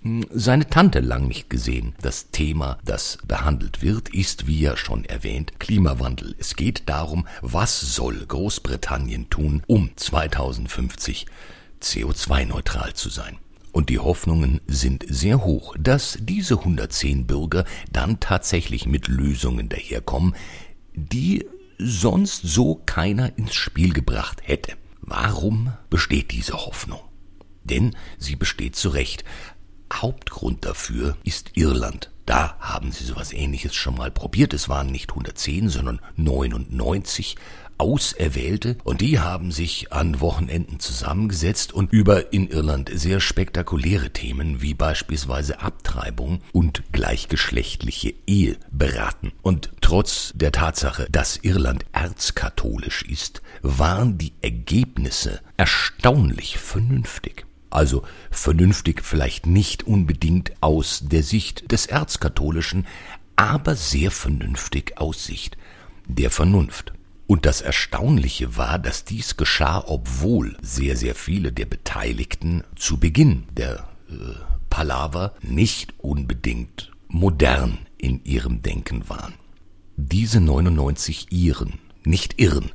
hm, 0.00 0.24
seine 0.30 0.66
Tante 0.66 1.00
lang 1.00 1.28
nicht 1.28 1.50
gesehen. 1.50 1.94
Das 2.00 2.30
Thema, 2.30 2.78
das 2.86 3.18
behandelt 3.26 3.82
wird, 3.82 4.08
ist, 4.08 4.46
wie 4.46 4.58
ja 4.58 4.78
schon 4.78 5.04
erwähnt, 5.04 5.60
Klimawandel. 5.60 6.34
Es 6.38 6.56
geht 6.56 6.88
darum, 6.88 7.26
was 7.42 7.78
soll 7.78 8.24
Großbritannien 8.26 9.28
tun, 9.28 9.62
um 9.66 9.90
2050 9.96 11.26
CO2-neutral 11.82 12.94
zu 12.94 13.10
sein. 13.10 13.36
Und 13.72 13.88
die 13.88 13.98
Hoffnungen 13.98 14.60
sind 14.66 15.04
sehr 15.08 15.44
hoch, 15.44 15.76
dass 15.78 16.18
diese 16.20 16.58
110 16.58 17.26
Bürger 17.26 17.64
dann 17.92 18.18
tatsächlich 18.20 18.86
mit 18.86 19.08
Lösungen 19.08 19.68
daherkommen, 19.68 20.34
die 20.92 21.46
sonst 21.78 22.42
so 22.42 22.82
keiner 22.86 23.36
ins 23.38 23.54
Spiel 23.54 23.92
gebracht 23.92 24.40
hätte. 24.42 24.72
Warum 25.00 25.72
besteht 25.88 26.32
diese 26.32 26.54
Hoffnung? 26.54 27.00
Denn 27.64 27.96
sie 28.18 28.36
besteht 28.36 28.76
zu 28.76 28.90
Recht. 28.90 29.24
Hauptgrund 29.92 30.64
dafür 30.64 31.16
ist 31.24 31.52
Irland. 31.54 32.10
Da 32.26 32.56
haben 32.60 32.92
sie 32.92 33.04
sowas 33.04 33.32
ähnliches 33.32 33.74
schon 33.74 33.96
mal 33.96 34.10
probiert. 34.10 34.54
Es 34.54 34.68
waren 34.68 34.92
nicht 34.92 35.10
110, 35.10 35.68
sondern 35.68 36.00
99 36.16 37.36
Auserwählte 37.80 38.76
und 38.84 39.00
die 39.00 39.20
haben 39.20 39.52
sich 39.52 39.90
an 39.90 40.20
Wochenenden 40.20 40.80
zusammengesetzt 40.80 41.72
und 41.72 41.90
über 41.92 42.30
in 42.32 42.46
Irland 42.48 42.90
sehr 42.92 43.20
spektakuläre 43.20 44.10
Themen 44.10 44.60
wie 44.60 44.74
beispielsweise 44.74 45.60
Abtreibung 45.60 46.42
und 46.52 46.82
gleichgeschlechtliche 46.92 48.12
Ehe 48.26 48.58
beraten. 48.70 49.32
Und 49.40 49.70
trotz 49.80 50.32
der 50.34 50.52
Tatsache, 50.52 51.06
dass 51.10 51.38
Irland 51.38 51.86
erzkatholisch 51.92 53.02
ist, 53.02 53.40
waren 53.62 54.18
die 54.18 54.34
Ergebnisse 54.42 55.40
erstaunlich 55.56 56.58
vernünftig. 56.58 57.46
Also 57.70 58.02
vernünftig 58.30 59.02
vielleicht 59.02 59.46
nicht 59.46 59.84
unbedingt 59.84 60.52
aus 60.60 61.04
der 61.04 61.22
Sicht 61.22 61.72
des 61.72 61.86
Erzkatholischen, 61.86 62.86
aber 63.36 63.74
sehr 63.74 64.10
vernünftig 64.10 64.98
aus 64.98 65.24
Sicht 65.24 65.56
der 66.06 66.30
Vernunft. 66.30 66.92
Und 67.30 67.46
das 67.46 67.60
Erstaunliche 67.60 68.56
war, 68.56 68.80
dass 68.80 69.04
dies 69.04 69.36
geschah, 69.36 69.84
obwohl 69.86 70.56
sehr, 70.62 70.96
sehr 70.96 71.14
viele 71.14 71.52
der 71.52 71.66
Beteiligten 71.66 72.64
zu 72.74 72.98
Beginn 72.98 73.44
der 73.56 73.88
äh, 74.08 74.14
Palaver 74.68 75.34
nicht 75.40 75.94
unbedingt 75.98 76.90
modern 77.06 77.78
in 77.98 78.24
ihrem 78.24 78.62
Denken 78.62 79.08
waren. 79.08 79.34
Diese 79.96 80.40
99 80.40 81.30
Iren, 81.30 81.74
nicht 82.02 82.40
Irren, 82.40 82.72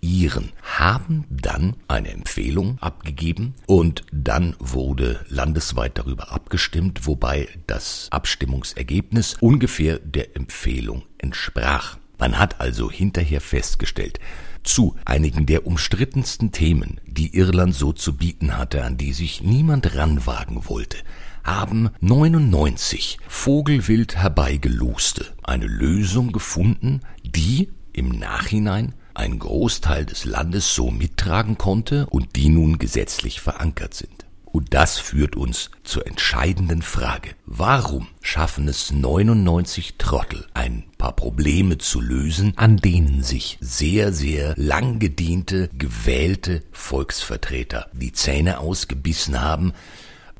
Iren 0.00 0.52
haben 0.62 1.24
dann 1.28 1.74
eine 1.88 2.12
Empfehlung 2.12 2.78
abgegeben 2.80 3.54
und 3.66 4.04
dann 4.12 4.54
wurde 4.60 5.26
landesweit 5.28 5.98
darüber 5.98 6.30
abgestimmt, 6.30 7.08
wobei 7.08 7.48
das 7.66 8.06
Abstimmungsergebnis 8.12 9.36
ungefähr 9.40 9.98
der 9.98 10.36
Empfehlung 10.36 11.02
entsprach. 11.18 11.98
Man 12.20 12.38
hat 12.38 12.60
also 12.60 12.90
hinterher 12.90 13.40
festgestellt, 13.40 14.20
zu 14.62 14.94
einigen 15.06 15.46
der 15.46 15.66
umstrittensten 15.66 16.52
Themen, 16.52 17.00
die 17.06 17.34
Irland 17.34 17.74
so 17.74 17.94
zu 17.94 18.14
bieten 18.14 18.58
hatte, 18.58 18.84
an 18.84 18.98
die 18.98 19.14
sich 19.14 19.42
niemand 19.42 19.96
ranwagen 19.96 20.68
wollte, 20.68 20.98
haben 21.44 21.88
99 22.00 23.18
Vogelwild 23.26 24.16
herbeigeloste 24.16 25.26
eine 25.42 25.66
Lösung 25.66 26.30
gefunden, 26.30 27.00
die 27.24 27.70
im 27.94 28.10
Nachhinein 28.10 28.94
ein 29.14 29.38
Großteil 29.38 30.04
des 30.04 30.26
Landes 30.26 30.74
so 30.74 30.90
mittragen 30.90 31.56
konnte 31.56 32.06
und 32.06 32.36
die 32.36 32.50
nun 32.50 32.78
gesetzlich 32.78 33.40
verankert 33.40 33.94
sind. 33.94 34.26
Und 34.52 34.74
das 34.74 34.98
führt 34.98 35.36
uns 35.36 35.70
zur 35.84 36.06
entscheidenden 36.06 36.82
Frage. 36.82 37.30
Warum 37.46 38.08
schaffen 38.20 38.68
es 38.68 38.90
99 38.90 39.94
Trottel, 39.96 40.46
ein 40.54 40.84
paar 40.98 41.14
Probleme 41.14 41.78
zu 41.78 42.00
lösen, 42.00 42.52
an 42.56 42.76
denen 42.76 43.22
sich 43.22 43.58
sehr, 43.60 44.12
sehr 44.12 44.54
lang 44.56 44.98
gediente, 44.98 45.70
gewählte 45.78 46.62
Volksvertreter 46.72 47.88
die 47.92 48.12
Zähne 48.12 48.58
ausgebissen 48.58 49.40
haben, 49.40 49.72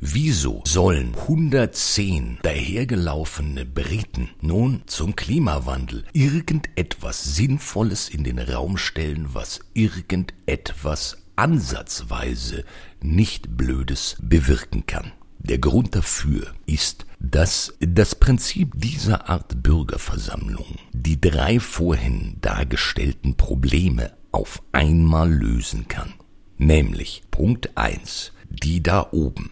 Wieso 0.03 0.63
sollen 0.65 1.15
110 1.15 2.39
dahergelaufene 2.43 3.67
Briten 3.67 4.31
nun 4.41 4.81
zum 4.87 5.15
Klimawandel 5.15 6.07
irgendetwas 6.15 7.23
Sinnvolles 7.23 8.09
in 8.09 8.25
den 8.25 8.39
Raum 8.39 8.79
stellen, 8.79 9.29
was 9.35 9.61
irgendetwas 9.75 11.19
ansatzweise 11.41 12.65
nicht 13.01 13.57
Blödes 13.57 14.17
bewirken 14.21 14.85
kann? 14.87 15.13
Der 15.39 15.59
Grund 15.59 15.95
dafür 15.95 16.55
ist, 16.67 17.07
dass 17.19 17.75
das 17.81 18.15
Prinzip 18.15 18.75
dieser 18.77 19.31
Art 19.31 19.63
Bürgerversammlung 19.63 20.77
die 20.93 21.19
drei 21.19 21.59
vorhin 21.59 22.37
dargestellten 22.43 23.37
Probleme 23.37 24.13
auf 24.33 24.63
einmal 24.73 25.33
lösen 25.33 25.89
kann. 25.89 26.13
Nämlich 26.59 27.23
Punkt 27.31 27.75
eins: 27.75 28.33
die 28.51 28.83
da 28.83 29.09
oben 29.11 29.51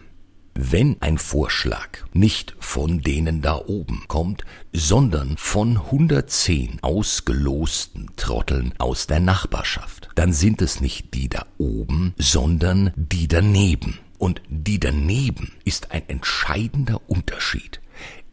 wenn 0.61 1.01
ein 1.01 1.17
Vorschlag 1.17 1.99
nicht 2.11 2.55
von 2.59 3.01
denen 3.01 3.41
da 3.41 3.55
oben 3.55 4.03
kommt, 4.09 4.43
sondern 4.73 5.37
von 5.37 5.77
110 5.77 6.79
ausgelosten 6.81 8.11
Trotteln 8.17 8.73
aus 8.77 9.07
der 9.07 9.21
Nachbarschaft, 9.21 9.98
dann 10.19 10.33
sind 10.33 10.61
es 10.61 10.81
nicht 10.81 11.13
die 11.13 11.29
da 11.29 11.45
oben, 11.57 12.13
sondern 12.17 12.91
die 12.97 13.29
daneben. 13.29 13.99
Und 14.17 14.41
die 14.49 14.77
daneben 14.77 15.53
ist 15.63 15.91
ein 15.91 16.01
entscheidender 16.09 16.99
Unterschied. 17.09 17.79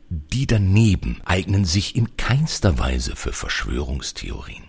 Die 0.09 0.49
daneben 0.49 1.21
eignen 1.25 1.65
sich 1.65 1.95
in 1.95 2.17
keinster 2.17 2.81
Weise 2.81 3.15
für 3.15 3.33
Verschwörungstheorien 3.33 4.66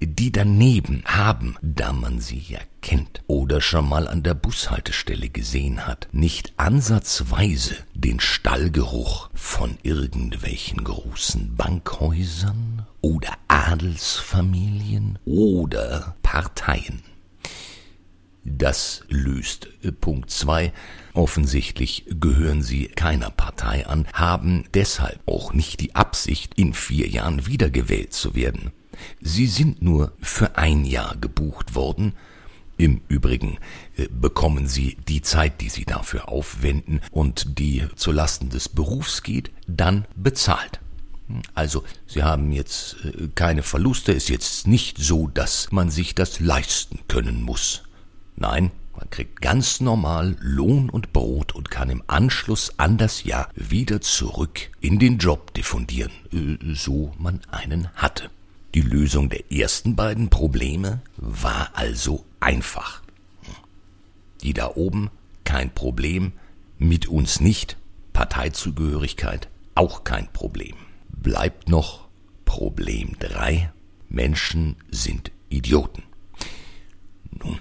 die 0.00 0.32
daneben 0.32 1.02
haben, 1.04 1.56
da 1.60 1.92
man 1.92 2.20
sie 2.20 2.38
ja 2.38 2.58
kennt 2.80 3.22
oder 3.26 3.60
schon 3.60 3.88
mal 3.88 4.08
an 4.08 4.22
der 4.22 4.34
Bushaltestelle 4.34 5.28
gesehen 5.28 5.86
hat, 5.86 6.08
nicht 6.12 6.54
ansatzweise 6.56 7.76
den 7.94 8.18
Stallgeruch 8.18 9.28
von 9.34 9.76
irgendwelchen 9.82 10.82
großen 10.84 11.54
Bankhäusern 11.54 12.86
oder 13.02 13.32
Adelsfamilien 13.48 15.18
oder 15.26 16.16
Parteien. 16.22 17.02
Das 18.42 19.04
löst 19.08 19.68
Punkt 20.00 20.30
zwei. 20.30 20.72
Offensichtlich 21.12 22.06
gehören 22.08 22.62
sie 22.62 22.86
keiner 22.88 23.30
Partei 23.30 23.86
an, 23.86 24.06
haben 24.14 24.64
deshalb 24.72 25.20
auch 25.26 25.52
nicht 25.52 25.80
die 25.80 25.94
Absicht, 25.94 26.54
in 26.56 26.72
vier 26.72 27.06
Jahren 27.08 27.46
wiedergewählt 27.46 28.14
zu 28.14 28.34
werden. 28.34 28.72
Sie 29.20 29.46
sind 29.46 29.82
nur 29.82 30.12
für 30.20 30.56
ein 30.56 30.84
Jahr 30.84 31.16
gebucht 31.16 31.74
worden. 31.74 32.14
Im 32.76 33.02
Übrigen 33.08 33.58
äh, 33.96 34.08
bekommen 34.08 34.66
Sie 34.66 34.96
die 35.08 35.22
Zeit, 35.22 35.60
die 35.60 35.68
Sie 35.68 35.84
dafür 35.84 36.28
aufwenden 36.28 37.00
und 37.10 37.58
die 37.58 37.84
zu 37.94 38.10
Lasten 38.10 38.48
des 38.48 38.68
Berufs 38.68 39.22
geht, 39.22 39.50
dann 39.66 40.06
bezahlt. 40.16 40.80
Also, 41.54 41.84
Sie 42.06 42.22
haben 42.22 42.52
jetzt 42.52 42.96
äh, 43.04 43.28
keine 43.34 43.62
Verluste, 43.62 44.12
ist 44.12 44.28
jetzt 44.28 44.66
nicht 44.66 44.98
so, 44.98 45.28
dass 45.28 45.70
man 45.72 45.90
sich 45.90 46.14
das 46.14 46.40
leisten 46.40 47.00
können 47.08 47.42
muss. 47.42 47.82
Nein, 48.36 48.70
man 48.96 49.08
kriegt 49.10 49.40
ganz 49.40 49.80
normal 49.80 50.36
Lohn 50.40 50.90
und 50.90 51.12
Brot 51.12 51.54
und 51.54 51.70
kann 51.70 51.90
im 51.90 52.02
Anschluss 52.06 52.78
an 52.78 52.98
das 52.98 53.24
Jahr 53.24 53.48
wieder 53.54 54.00
zurück 54.00 54.70
in 54.80 54.98
den 54.98 55.18
Job 55.18 55.54
diffundieren, 55.54 56.12
äh, 56.32 56.74
so 56.74 57.12
man 57.18 57.40
einen 57.50 57.88
hatte. 57.94 58.30
Die 58.74 58.82
Lösung 58.82 59.28
der 59.28 59.50
ersten 59.52 59.96
beiden 59.96 60.30
Probleme 60.30 61.02
war 61.16 61.70
also 61.74 62.24
einfach. 62.38 63.02
Die 64.42 64.54
da 64.54 64.72
oben 64.74 65.10
kein 65.44 65.74
Problem, 65.74 66.32
mit 66.78 67.08
uns 67.08 67.40
nicht, 67.40 67.76
Parteizugehörigkeit 68.12 69.48
auch 69.74 70.04
kein 70.04 70.32
Problem. 70.32 70.76
Bleibt 71.08 71.68
noch 71.68 72.08
Problem 72.44 73.16
drei: 73.18 73.72
Menschen 74.08 74.76
sind 74.90 75.30
Idioten. 75.48 76.02
Nun, 77.30 77.58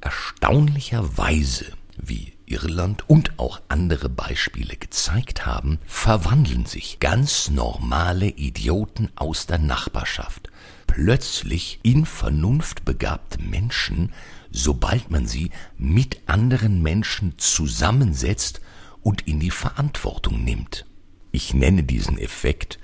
erstaunlicherweise, 0.00 1.66
wie 1.96 2.33
Irland 2.46 3.08
und 3.08 3.38
auch 3.38 3.60
andere 3.68 4.08
Beispiele 4.08 4.76
gezeigt 4.76 5.46
haben, 5.46 5.78
verwandeln 5.86 6.66
sich 6.66 7.00
ganz 7.00 7.50
normale 7.50 8.28
Idioten 8.28 9.10
aus 9.16 9.46
der 9.46 9.58
Nachbarschaft 9.58 10.50
plötzlich 10.94 11.80
in 11.82 12.06
vernunftbegabte 12.06 13.42
Menschen, 13.42 14.12
sobald 14.52 15.10
man 15.10 15.26
sie 15.26 15.50
mit 15.76 16.20
anderen 16.26 16.82
Menschen 16.82 17.34
zusammensetzt 17.36 18.60
und 19.02 19.26
in 19.26 19.40
die 19.40 19.50
Verantwortung 19.50 20.44
nimmt. 20.44 20.86
Ich 21.32 21.52
nenne 21.52 21.82
diesen 21.82 22.16
Effekt 22.16 22.78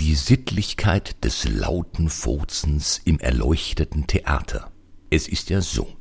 die 0.00 0.14
Sittlichkeit 0.14 1.22
des 1.24 1.44
lauten 1.44 2.08
Furzens 2.08 3.02
im 3.04 3.20
erleuchteten 3.20 4.06
Theater. 4.06 4.72
Es 5.10 5.28
ist 5.28 5.50
ja 5.50 5.60
so, 5.60 5.94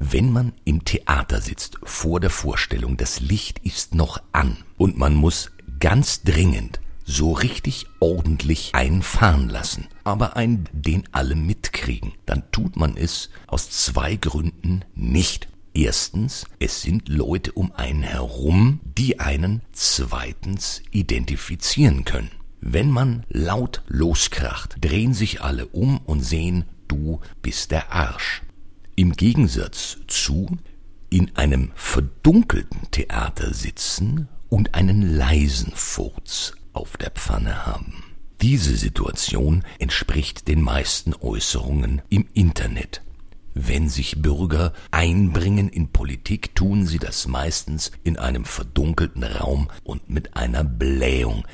wenn 0.00 0.32
man 0.32 0.54
im 0.64 0.84
Theater 0.84 1.40
sitzt 1.40 1.78
vor 1.82 2.20
der 2.20 2.30
Vorstellung, 2.30 2.96
das 2.96 3.20
Licht 3.20 3.60
ist 3.60 3.94
noch 3.94 4.20
an 4.32 4.56
und 4.78 4.96
man 4.96 5.14
muss 5.14 5.52
ganz 5.78 6.22
dringend 6.22 6.80
so 7.04 7.32
richtig 7.32 7.86
ordentlich 8.00 8.70
einen 8.74 9.02
fahren 9.02 9.48
lassen, 9.48 9.88
aber 10.04 10.36
einen, 10.36 10.68
den 10.72 11.04
alle 11.12 11.34
mitkriegen, 11.34 12.12
dann 12.24 12.50
tut 12.50 12.76
man 12.76 12.96
es 12.96 13.30
aus 13.46 13.70
zwei 13.70 14.16
Gründen 14.16 14.84
nicht. 14.94 15.48
Erstens, 15.74 16.46
es 16.58 16.82
sind 16.82 17.08
Leute 17.08 17.52
um 17.52 17.72
einen 17.72 18.02
herum, 18.02 18.80
die 18.84 19.20
einen 19.20 19.60
zweitens 19.72 20.82
identifizieren 20.90 22.04
können. 22.04 22.30
Wenn 22.60 22.90
man 22.90 23.24
laut 23.28 23.82
loskracht, 23.86 24.76
drehen 24.80 25.14
sich 25.14 25.42
alle 25.42 25.66
um 25.66 25.98
und 25.98 26.22
sehen, 26.22 26.64
du 26.88 27.20
bist 27.42 27.70
der 27.70 27.92
Arsch. 27.92 28.42
Im 29.00 29.12
Gegensatz 29.12 29.96
zu 30.08 30.58
in 31.08 31.34
einem 31.34 31.70
verdunkelten 31.74 32.90
Theater 32.90 33.54
sitzen 33.54 34.28
und 34.50 34.74
einen 34.74 35.16
leisen 35.16 35.72
Furz 35.74 36.52
auf 36.74 36.98
der 36.98 37.10
Pfanne 37.10 37.64
haben. 37.64 38.04
Diese 38.42 38.76
Situation 38.76 39.64
entspricht 39.78 40.48
den 40.48 40.60
meisten 40.60 41.14
Äußerungen 41.14 42.02
im 42.10 42.26
Internet. 42.34 43.00
Wenn 43.54 43.88
sich 43.88 44.20
Bürger 44.20 44.74
einbringen 44.90 45.70
in 45.70 45.88
Politik, 45.88 46.54
tun 46.54 46.86
sie 46.86 46.98
das 46.98 47.26
meistens 47.26 47.92
in 48.04 48.18
einem 48.18 48.44
verdunkelten 48.44 49.24
Raum 49.24 49.70
und 49.82 50.10
mit 50.10 50.36
einer 50.36 50.62
Blähung, 50.62 51.46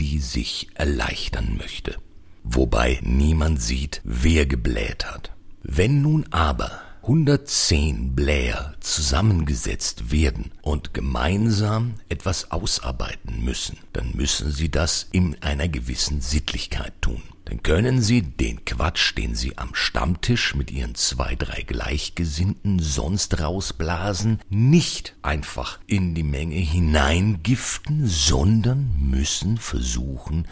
die 0.00 0.18
sich 0.18 0.66
erleichtern 0.74 1.58
möchte. 1.58 1.94
Wobei 2.42 2.98
niemand 3.04 3.62
sieht, 3.62 4.00
wer 4.02 4.46
gebläht 4.46 5.06
hat. 5.06 5.30
Wenn 5.62 6.02
nun 6.02 6.26
aber 6.32 6.80
110 7.08 8.14
Blair 8.14 8.74
zusammengesetzt 8.80 10.12
werden 10.12 10.52
und 10.60 10.92
gemeinsam 10.92 11.94
etwas 12.10 12.50
ausarbeiten 12.50 13.42
müssen, 13.42 13.78
dann 13.94 14.12
müssen 14.14 14.52
sie 14.52 14.70
das 14.70 15.08
in 15.10 15.34
einer 15.40 15.68
gewissen 15.68 16.20
Sittlichkeit 16.20 16.92
tun. 17.00 17.22
Dann 17.46 17.62
können 17.62 18.02
sie 18.02 18.20
den 18.20 18.62
Quatsch, 18.66 19.16
den 19.16 19.34
sie 19.34 19.56
am 19.56 19.74
Stammtisch 19.74 20.54
mit 20.54 20.70
ihren 20.70 20.94
zwei, 20.96 21.34
drei 21.34 21.62
Gleichgesinnten 21.62 22.78
sonst 22.78 23.40
rausblasen, 23.40 24.40
nicht 24.50 25.16
einfach 25.22 25.78
in 25.86 26.14
die 26.14 26.22
Menge 26.22 26.56
hineingiften, 26.56 28.06
sondern 28.06 28.94
müssen 29.00 29.56
versuchen, 29.56 30.46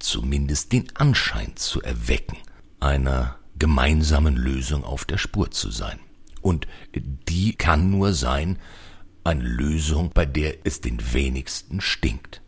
zumindest 0.00 0.72
den 0.72 0.96
Anschein 0.96 1.52
zu 1.54 1.80
erwecken, 1.82 2.38
einer 2.80 3.38
gemeinsamen 3.58 4.36
Lösung 4.36 4.84
auf 4.84 5.04
der 5.04 5.18
Spur 5.18 5.50
zu 5.50 5.70
sein. 5.70 5.98
Und 6.40 6.66
die 7.28 7.54
kann 7.54 7.90
nur 7.90 8.12
sein 8.12 8.58
eine 9.24 9.42
Lösung, 9.42 10.10
bei 10.12 10.26
der 10.26 10.66
es 10.66 10.80
den 10.80 11.14
wenigsten 11.14 11.80
stinkt. 11.80 12.42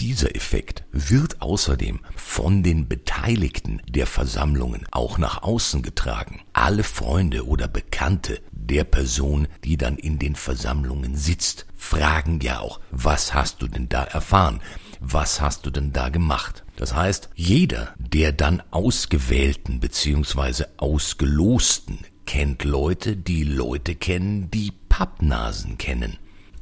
Dieser 0.00 0.34
Effekt 0.36 0.84
wird 0.92 1.40
außerdem 1.40 2.00
von 2.14 2.62
den 2.62 2.88
Beteiligten 2.88 3.80
der 3.88 4.06
Versammlungen 4.06 4.86
auch 4.90 5.18
nach 5.18 5.42
außen 5.42 5.82
getragen. 5.82 6.42
Alle 6.52 6.82
Freunde 6.82 7.46
oder 7.46 7.68
Bekannte 7.68 8.40
der 8.50 8.84
Person, 8.84 9.48
die 9.64 9.76
dann 9.76 9.96
in 9.96 10.18
den 10.18 10.34
Versammlungen 10.34 11.16
sitzt, 11.16 11.66
fragen 11.74 12.40
ja 12.40 12.60
auch, 12.60 12.80
was 12.90 13.34
hast 13.34 13.62
du 13.62 13.68
denn 13.68 13.88
da 13.88 14.04
erfahren? 14.04 14.60
Was 15.00 15.40
hast 15.40 15.66
du 15.66 15.70
denn 15.70 15.92
da 15.92 16.08
gemacht? 16.08 16.64
Das 16.76 16.94
heißt, 16.94 17.30
jeder 17.34 17.94
der 17.98 18.32
dann 18.32 18.62
ausgewählten 18.70 19.80
bzw. 19.80 20.64
ausgelosten 20.76 21.98
kennt 22.26 22.64
Leute, 22.64 23.16
die 23.16 23.44
Leute 23.44 23.94
kennen, 23.94 24.50
die 24.50 24.72
Pappnasen 24.88 25.78
kennen. 25.78 26.18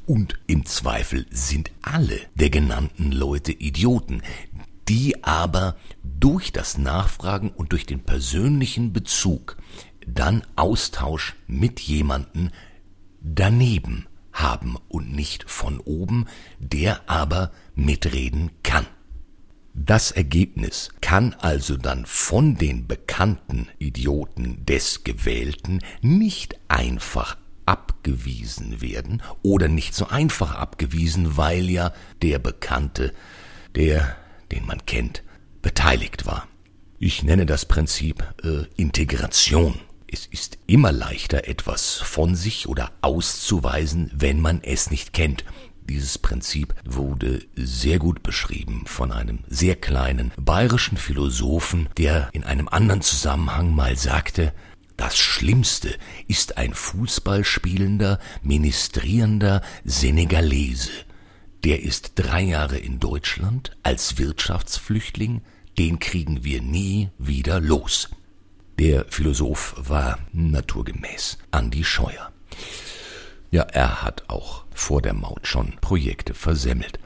Und 0.06 0.38
im 0.46 0.64
Zweifel 0.64 1.26
sind 1.30 1.72
alle 1.82 2.20
der 2.34 2.50
genannten 2.50 3.10
Leute 3.10 3.52
Idioten, 3.52 4.22
die 4.88 5.24
aber 5.24 5.76
durch 6.04 6.52
das 6.52 6.78
Nachfragen 6.78 7.50
und 7.50 7.72
durch 7.72 7.86
den 7.86 8.00
persönlichen 8.00 8.92
Bezug 8.92 9.56
dann 10.06 10.44
Austausch 10.54 11.34
mit 11.48 11.80
jemanden 11.80 12.52
daneben 13.20 14.06
haben 14.36 14.76
und 14.88 15.12
nicht 15.12 15.50
von 15.50 15.80
oben, 15.80 16.26
der 16.58 17.08
aber 17.08 17.52
mitreden 17.74 18.50
kann. 18.62 18.86
Das 19.74 20.10
Ergebnis 20.10 20.90
kann 21.02 21.34
also 21.34 21.76
dann 21.76 22.06
von 22.06 22.56
den 22.56 22.86
bekannten 22.86 23.68
Idioten 23.78 24.64
des 24.64 25.04
Gewählten 25.04 25.80
nicht 26.00 26.56
einfach 26.68 27.36
abgewiesen 27.66 28.80
werden 28.80 29.22
oder 29.42 29.68
nicht 29.68 29.94
so 29.94 30.08
einfach 30.08 30.54
abgewiesen, 30.54 31.36
weil 31.36 31.68
ja 31.68 31.92
der 32.22 32.38
Bekannte, 32.38 33.12
der, 33.74 34.16
den 34.50 34.64
man 34.64 34.86
kennt, 34.86 35.22
beteiligt 35.60 36.24
war. 36.24 36.48
Ich 36.98 37.22
nenne 37.22 37.44
das 37.44 37.66
Prinzip 37.66 38.24
äh, 38.42 38.64
Integration. 38.76 39.78
Es 40.08 40.26
ist 40.26 40.58
immer 40.66 40.92
leichter, 40.92 41.48
etwas 41.48 41.94
von 41.94 42.34
sich 42.34 42.68
oder 42.68 42.92
auszuweisen, 43.00 44.10
wenn 44.14 44.40
man 44.40 44.62
es 44.62 44.90
nicht 44.90 45.12
kennt. 45.12 45.44
Dieses 45.88 46.18
Prinzip 46.18 46.74
wurde 46.84 47.44
sehr 47.54 47.98
gut 47.98 48.22
beschrieben 48.22 48.84
von 48.86 49.12
einem 49.12 49.40
sehr 49.48 49.76
kleinen 49.76 50.32
bayerischen 50.36 50.96
Philosophen, 50.96 51.88
der 51.96 52.28
in 52.32 52.44
einem 52.44 52.68
anderen 52.68 53.02
Zusammenhang 53.02 53.74
mal 53.74 53.96
sagte, 53.96 54.52
das 54.96 55.18
Schlimmste 55.18 55.94
ist 56.26 56.56
ein 56.56 56.72
Fußballspielender, 56.72 58.18
ministrierender 58.42 59.62
Senegalese. 59.84 60.90
Der 61.64 61.82
ist 61.82 62.12
drei 62.14 62.42
Jahre 62.42 62.78
in 62.78 62.98
Deutschland 62.98 63.76
als 63.82 64.18
Wirtschaftsflüchtling, 64.18 65.42
den 65.78 65.98
kriegen 65.98 66.44
wir 66.44 66.62
nie 66.62 67.10
wieder 67.18 67.60
los. 67.60 68.08
Der 68.78 69.06
Philosoph 69.08 69.74
war 69.78 70.18
naturgemäß 70.32 71.38
Andi 71.50 71.82
Scheuer. 71.82 72.30
Ja, 73.50 73.62
er 73.62 74.02
hat 74.02 74.28
auch 74.28 74.64
vor 74.74 75.00
der 75.00 75.14
Maut 75.14 75.46
schon 75.46 75.76
Projekte 75.80 76.34
versemmelt. 76.34 76.98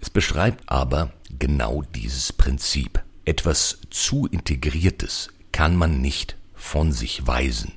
Es 0.00 0.10
beschreibt 0.10 0.62
aber 0.70 1.12
genau 1.38 1.82
dieses 1.82 2.32
Prinzip. 2.32 3.02
Etwas 3.24 3.80
zu 3.90 4.26
Integriertes 4.26 5.30
kann 5.50 5.74
man 5.74 6.00
nicht 6.00 6.36
von 6.54 6.92
sich 6.92 7.26
weisen. 7.26 7.72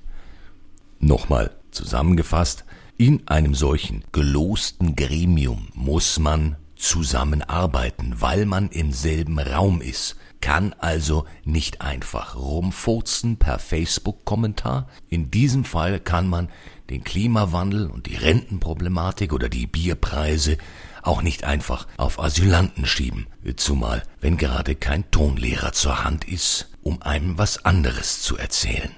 Nochmal 1.00 1.52
zusammengefasst, 1.72 2.64
in 2.98 3.28
einem 3.28 3.56
solchen 3.56 4.04
gelosten 4.12 4.96
Gremium 4.96 5.70
muss 5.74 6.20
man 6.20 6.58
zusammenarbeiten, 6.76 8.22
weil 8.22 8.46
man 8.46 8.70
im 8.70 8.94
selben 8.94 9.40
Raum 9.40 9.82
ist, 9.82 10.16
kann 10.42 10.74
also 10.74 11.26
nicht 11.46 11.82
einfach 11.82 12.36
rumfurzen 12.36 13.38
per 13.38 13.60
Facebook-Kommentar. 13.60 14.88
In 15.08 15.32
diesem 15.32 15.64
Fall 15.64 16.00
kann 16.00 16.28
man 16.28 16.50
den 16.90 17.04
Klimawandel 17.04 17.88
und 17.88 18.08
die 18.08 18.16
Rentenproblematik 18.16 19.32
oder 19.32 19.48
die 19.48 19.68
Bierpreise 19.68 20.58
auch 21.04 21.22
nicht 21.22 21.44
einfach 21.44 21.88
auf 21.98 22.20
Asylanten 22.20 22.86
schieben, 22.86 23.28
zumal 23.56 24.04
wenn 24.20 24.38
gerade 24.38 24.76
kein 24.76 25.10
Tonlehrer 25.10 25.72
zur 25.72 26.04
Hand 26.04 26.28
ist, 26.28 26.70
um 26.82 27.02
einem 27.02 27.38
was 27.38 27.66
anderes 27.66 28.22
zu 28.22 28.38
erzählen. 28.38 28.92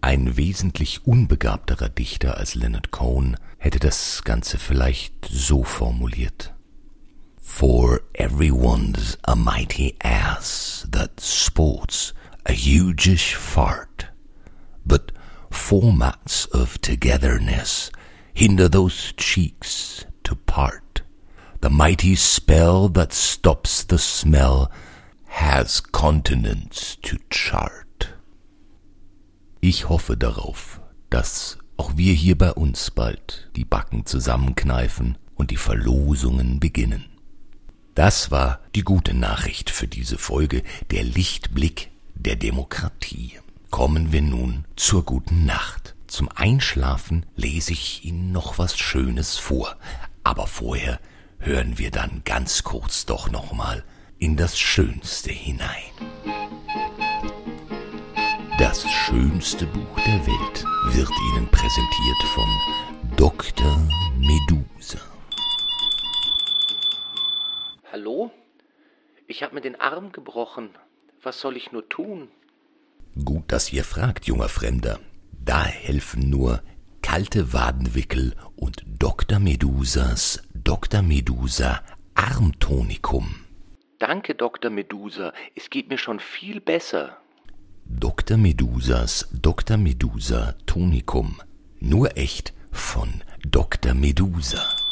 Ein 0.00 0.36
wesentlich 0.36 1.06
unbegabterer 1.06 1.88
Dichter 1.88 2.36
als 2.36 2.54
Leonard 2.54 2.90
Cohen 2.90 3.38
hätte 3.56 3.78
das 3.78 4.22
Ganze 4.24 4.58
vielleicht 4.58 5.26
so 5.30 5.64
formuliert. 5.64 6.53
For 7.44 8.00
everyone's 8.16 9.16
a 9.24 9.36
mighty 9.36 9.96
ass 10.02 10.86
that 10.90 11.20
sports 11.20 12.12
a 12.46 12.52
hugish 12.52 13.34
fart, 13.34 14.06
but 14.84 15.12
formats 15.50 16.50
of 16.50 16.80
togetherness 16.80 17.92
hinder 18.32 18.68
those 18.68 19.12
cheeks 19.16 20.04
to 20.24 20.34
part. 20.34 21.02
The 21.60 21.70
mighty 21.70 22.16
spell 22.16 22.88
that 22.88 23.12
stops 23.12 23.84
the 23.84 23.98
smell 23.98 24.72
has 25.26 25.80
continents 25.80 26.96
to 27.02 27.18
chart. 27.30 28.14
Ich 29.60 29.88
hoffe 29.88 30.16
darauf, 30.16 30.80
dass 31.10 31.58
auch 31.76 31.96
wir 31.96 32.14
hier 32.14 32.36
bei 32.36 32.52
uns 32.52 32.90
bald 32.90 33.50
die 33.54 33.64
Backen 33.64 34.06
zusammenkneifen 34.06 35.18
und 35.36 35.50
die 35.50 35.56
Verlosungen 35.56 36.58
beginnen. 36.58 37.13
Das 37.94 38.32
war 38.32 38.60
die 38.74 38.82
gute 38.82 39.14
Nachricht 39.14 39.70
für 39.70 39.86
diese 39.86 40.18
Folge, 40.18 40.62
der 40.90 41.04
Lichtblick 41.04 41.90
der 42.14 42.34
Demokratie. 42.34 43.38
Kommen 43.70 44.12
wir 44.12 44.22
nun 44.22 44.64
zur 44.74 45.04
guten 45.04 45.46
Nacht. 45.46 45.94
Zum 46.08 46.28
Einschlafen 46.28 47.24
lese 47.36 47.72
ich 47.72 48.04
Ihnen 48.04 48.32
noch 48.32 48.58
was 48.58 48.76
Schönes 48.78 49.36
vor, 49.36 49.76
aber 50.24 50.46
vorher 50.46 51.00
hören 51.38 51.78
wir 51.78 51.90
dann 51.90 52.22
ganz 52.24 52.64
kurz 52.64 53.06
doch 53.06 53.30
nochmal 53.30 53.84
in 54.18 54.36
das 54.36 54.58
Schönste 54.58 55.30
hinein. 55.30 55.68
Das 58.58 58.88
schönste 58.88 59.66
Buch 59.66 60.00
der 60.06 60.26
Welt 60.26 60.64
wird 60.94 61.10
Ihnen 61.32 61.48
präsentiert 61.48 62.22
von 62.34 62.48
mir 69.54 69.60
den 69.60 69.80
Arm 69.80 70.12
gebrochen. 70.12 70.70
Was 71.22 71.40
soll 71.40 71.56
ich 71.56 71.72
nur 71.72 71.88
tun? 71.88 72.28
Gut, 73.24 73.44
dass 73.48 73.72
ihr 73.72 73.84
fragt, 73.84 74.26
junger 74.26 74.48
Fremder. 74.48 74.98
Da 75.44 75.64
helfen 75.64 76.28
nur 76.28 76.62
kalte 77.02 77.52
Wadenwickel 77.52 78.34
und 78.56 78.82
Dr. 78.86 79.38
Medusas 79.38 80.42
Dr. 80.54 81.02
Medusa 81.02 81.82
Armtonikum. 82.14 83.44
Danke, 83.98 84.34
Dr. 84.34 84.70
Medusa. 84.70 85.32
Es 85.54 85.70
geht 85.70 85.88
mir 85.88 85.98
schon 85.98 86.18
viel 86.18 86.60
besser. 86.60 87.16
Dr. 87.86 88.36
Medusas 88.36 89.28
Dr. 89.32 89.76
Medusa 89.76 90.54
Tonikum. 90.66 91.40
Nur 91.80 92.16
echt 92.16 92.54
von 92.72 93.22
Dr. 93.46 93.94
Medusa. 93.94 94.83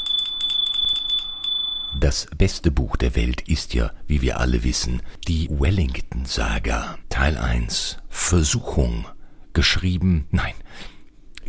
Das 1.98 2.26
beste 2.37 2.70
Buch 2.70 2.96
der 2.96 3.14
Welt 3.16 3.42
ist 3.48 3.74
ja, 3.74 3.92
wie 4.07 4.22
wir 4.22 4.40
alle 4.40 4.64
wissen, 4.64 5.02
die 5.28 5.48
Wellington-Saga, 5.50 6.98
Teil 7.09 7.37
1, 7.37 7.98
Versuchung, 8.09 9.07
geschrieben, 9.52 10.26
nein, 10.31 10.55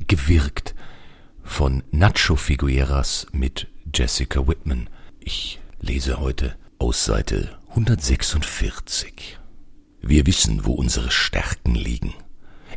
gewirkt 0.07 0.75
von 1.43 1.83
Nacho 1.91 2.35
Figueras 2.35 3.27
mit 3.31 3.67
Jessica 3.93 4.47
Whitman. 4.47 4.89
Ich 5.19 5.59
lese 5.79 6.19
heute 6.19 6.55
aus 6.77 7.05
Seite 7.05 7.57
146. 7.69 9.39
Wir 10.01 10.25
wissen, 10.25 10.65
wo 10.65 10.73
unsere 10.73 11.11
Stärken 11.11 11.75
liegen. 11.75 12.13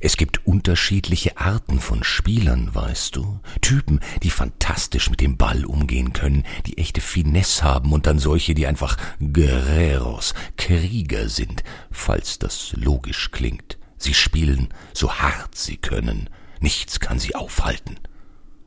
Es 0.06 0.16
gibt 0.16 0.46
unterschiedliche 0.46 1.36
Arten 1.36 1.80
von 1.80 2.04
Spielern, 2.04 2.72
weißt 2.72 3.16
du? 3.16 3.40
Typen, 3.60 3.98
die 4.22 4.30
fantastisch 4.30 5.10
mit 5.10 5.20
dem 5.20 5.36
Ball 5.36 5.64
umgehen 5.64 6.12
können, 6.12 6.44
die 6.64 6.78
echte 6.78 7.00
Finesse 7.00 7.64
haben 7.64 7.92
und 7.92 8.06
dann 8.06 8.20
solche, 8.20 8.54
die 8.54 8.68
einfach 8.68 8.98
Guerreros, 9.18 10.32
Krieger 10.56 11.28
sind, 11.28 11.64
falls 11.90 12.38
das 12.38 12.72
logisch 12.76 13.32
klingt. 13.32 13.78
Sie 13.98 14.14
spielen 14.14 14.68
so 14.92 15.12
hart 15.12 15.56
sie 15.56 15.76
können, 15.76 16.30
nichts 16.60 17.00
kann 17.00 17.18
sie 17.18 17.34
aufhalten. 17.34 17.98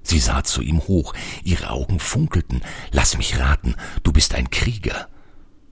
Sie 0.04 0.20
sah 0.20 0.44
zu 0.44 0.62
ihm 0.62 0.82
hoch, 0.90 1.14
ihre 1.46 1.70
Augen 1.70 2.02
funkelten. 2.02 2.64
Lass 2.92 3.18
mich 3.18 3.40
raten, 3.40 3.76
du 4.04 4.12
bist 4.12 4.36
ein 4.36 4.50
Krieger. 4.50 5.08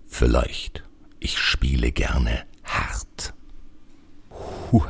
Vielleicht. 0.07 0.85
Ich 1.19 1.37
spiele 1.37 1.91
gerne 1.91 2.45
hart. 2.63 3.33
Puh, 4.69 4.85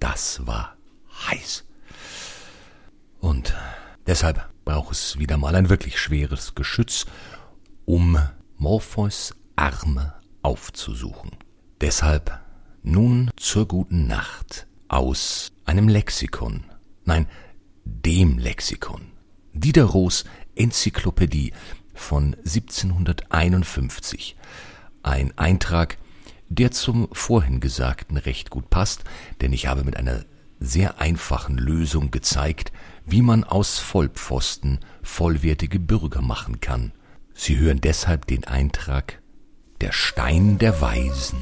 das 0.00 0.46
war 0.46 0.76
heiß. 1.28 1.64
Und 3.20 3.54
deshalb 4.06 4.48
braucht 4.64 4.92
es 4.92 5.18
wieder 5.18 5.36
mal 5.36 5.54
ein 5.54 5.68
wirklich 5.68 5.98
schweres 5.98 6.54
Geschütz, 6.54 7.06
um 7.84 8.18
Morpheus 8.56 9.34
Arme 9.56 10.14
aufzusuchen. 10.42 11.30
Deshalb 11.80 12.40
nun 12.82 13.30
zur 13.36 13.68
guten 13.68 14.06
Nacht 14.06 14.66
aus 14.88 15.52
einem 15.64 15.88
Lexikon. 15.88 16.64
Nein, 17.04 17.26
dem 17.84 18.38
Lexikon. 18.38 19.12
Diderots 19.52 20.24
Enzyklopädie 20.54 21.52
von 21.94 22.34
1751. 22.44 24.36
Ein 25.02 25.36
Eintrag, 25.38 25.98
der 26.50 26.72
zum 26.72 27.08
vorhin 27.12 27.60
Gesagten 27.60 28.16
recht 28.16 28.50
gut 28.50 28.68
passt, 28.68 29.04
denn 29.40 29.52
ich 29.52 29.66
habe 29.68 29.84
mit 29.84 29.96
einer 29.96 30.24
sehr 30.58 31.00
einfachen 31.00 31.56
Lösung 31.56 32.10
gezeigt, 32.10 32.72
wie 33.06 33.22
man 33.22 33.44
aus 33.44 33.78
Vollpfosten 33.78 34.80
vollwertige 35.02 35.78
Bürger 35.78 36.20
machen 36.20 36.60
kann. 36.60 36.92
Sie 37.32 37.56
hören 37.56 37.80
deshalb 37.80 38.26
den 38.26 38.44
Eintrag 38.44 39.22
Der 39.80 39.92
Stein 39.92 40.58
der 40.58 40.80
Weisen. 40.82 41.38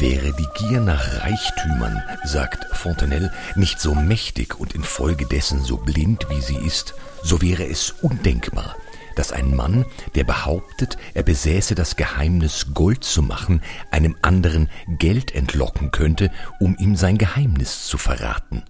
Wäre 0.00 0.32
die 0.32 0.48
Gier 0.58 0.80
nach 0.80 1.20
Reichtümern, 1.20 2.02
sagt 2.24 2.64
Fontenelle, 2.76 3.32
nicht 3.54 3.78
so 3.78 3.94
mächtig 3.94 4.58
und 4.58 4.74
infolgedessen 4.74 5.62
so 5.62 5.76
blind 5.76 6.26
wie 6.28 6.40
sie 6.40 6.56
ist, 6.56 6.94
so 7.22 7.40
wäre 7.40 7.66
es 7.66 7.92
undenkbar, 8.02 8.74
dass 9.16 9.32
ein 9.32 9.54
Mann, 9.54 9.84
der 10.14 10.24
behauptet, 10.24 10.96
er 11.14 11.24
besäße 11.24 11.74
das 11.74 11.96
Geheimnis 11.96 12.68
Gold 12.74 13.02
zu 13.02 13.22
machen, 13.22 13.62
einem 13.90 14.16
anderen 14.22 14.68
Geld 14.86 15.34
entlocken 15.34 15.90
könnte, 15.90 16.30
um 16.60 16.76
ihm 16.78 16.94
sein 16.94 17.18
Geheimnis 17.18 17.86
zu 17.86 17.98
verraten. 17.98 18.62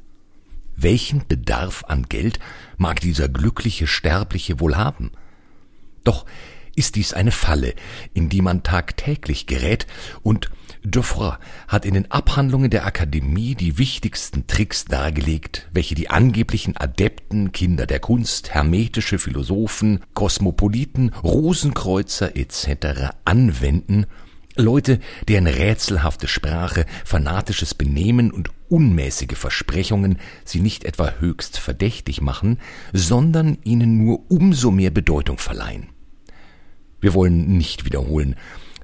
Welchen 0.77 1.27
Bedarf 1.27 1.85
an 1.89 2.05
Geld 2.05 2.39
mag 2.77 3.01
dieser 3.01 3.29
glückliche 3.29 3.87
Sterbliche 3.87 4.61
wohl 4.61 4.77
haben? 4.77 5.11
Doch 6.05 6.27
ist 6.77 6.95
dies 6.95 7.15
eine 7.15 7.33
Falle, 7.33 7.75
in 8.15 8.29
die 8.29 8.43
man 8.43 8.63
tagtäglich 8.63 9.47
gerät 9.47 9.87
und 10.23 10.51
Geoffroy 10.89 11.33
hat 11.67 11.85
in 11.85 11.95
den 11.95 12.11
Abhandlungen 12.13 12.71
der 12.71 12.87
Akademie 12.87 13.57
die 13.57 13.77
wichtigsten 13.77 14.47
Tricks 14.47 14.85
dargelegt, 14.85 15.69
welche 15.73 15.97
die 15.97 16.11
angeblichen 16.11 16.77
Adepten, 16.77 17.51
Kinder 17.51 17.87
der 17.87 17.99
Kunst, 17.99 18.55
hermetische 18.55 19.19
Philosophen, 19.19 20.01
Kosmopoliten, 20.15 21.11
Rosenkreuzer 21.25 22.37
etc. 22.37 23.11
anwenden, 23.25 24.07
Leute, 24.55 25.01
deren 25.29 25.49
rätselhafte 25.49 26.29
Sprache, 26.29 26.87
fanatisches 27.05 27.75
Benehmen 27.75 28.31
und 28.31 28.51
unmäßige 28.69 29.37
Versprechungen 29.37 30.19
sie 30.45 30.61
nicht 30.61 30.85
etwa 30.85 31.15
höchst 31.19 31.59
verdächtig 31.59 32.21
machen, 32.21 32.59
sondern 32.93 33.59
ihnen 33.65 33.99
nur 33.99 34.31
umso 34.31 34.71
mehr 34.71 34.91
Bedeutung 34.91 35.39
verleihen. 35.39 35.89
Wir 37.01 37.13
wollen 37.13 37.59
nicht 37.59 37.85
wiederholen, 37.85 38.37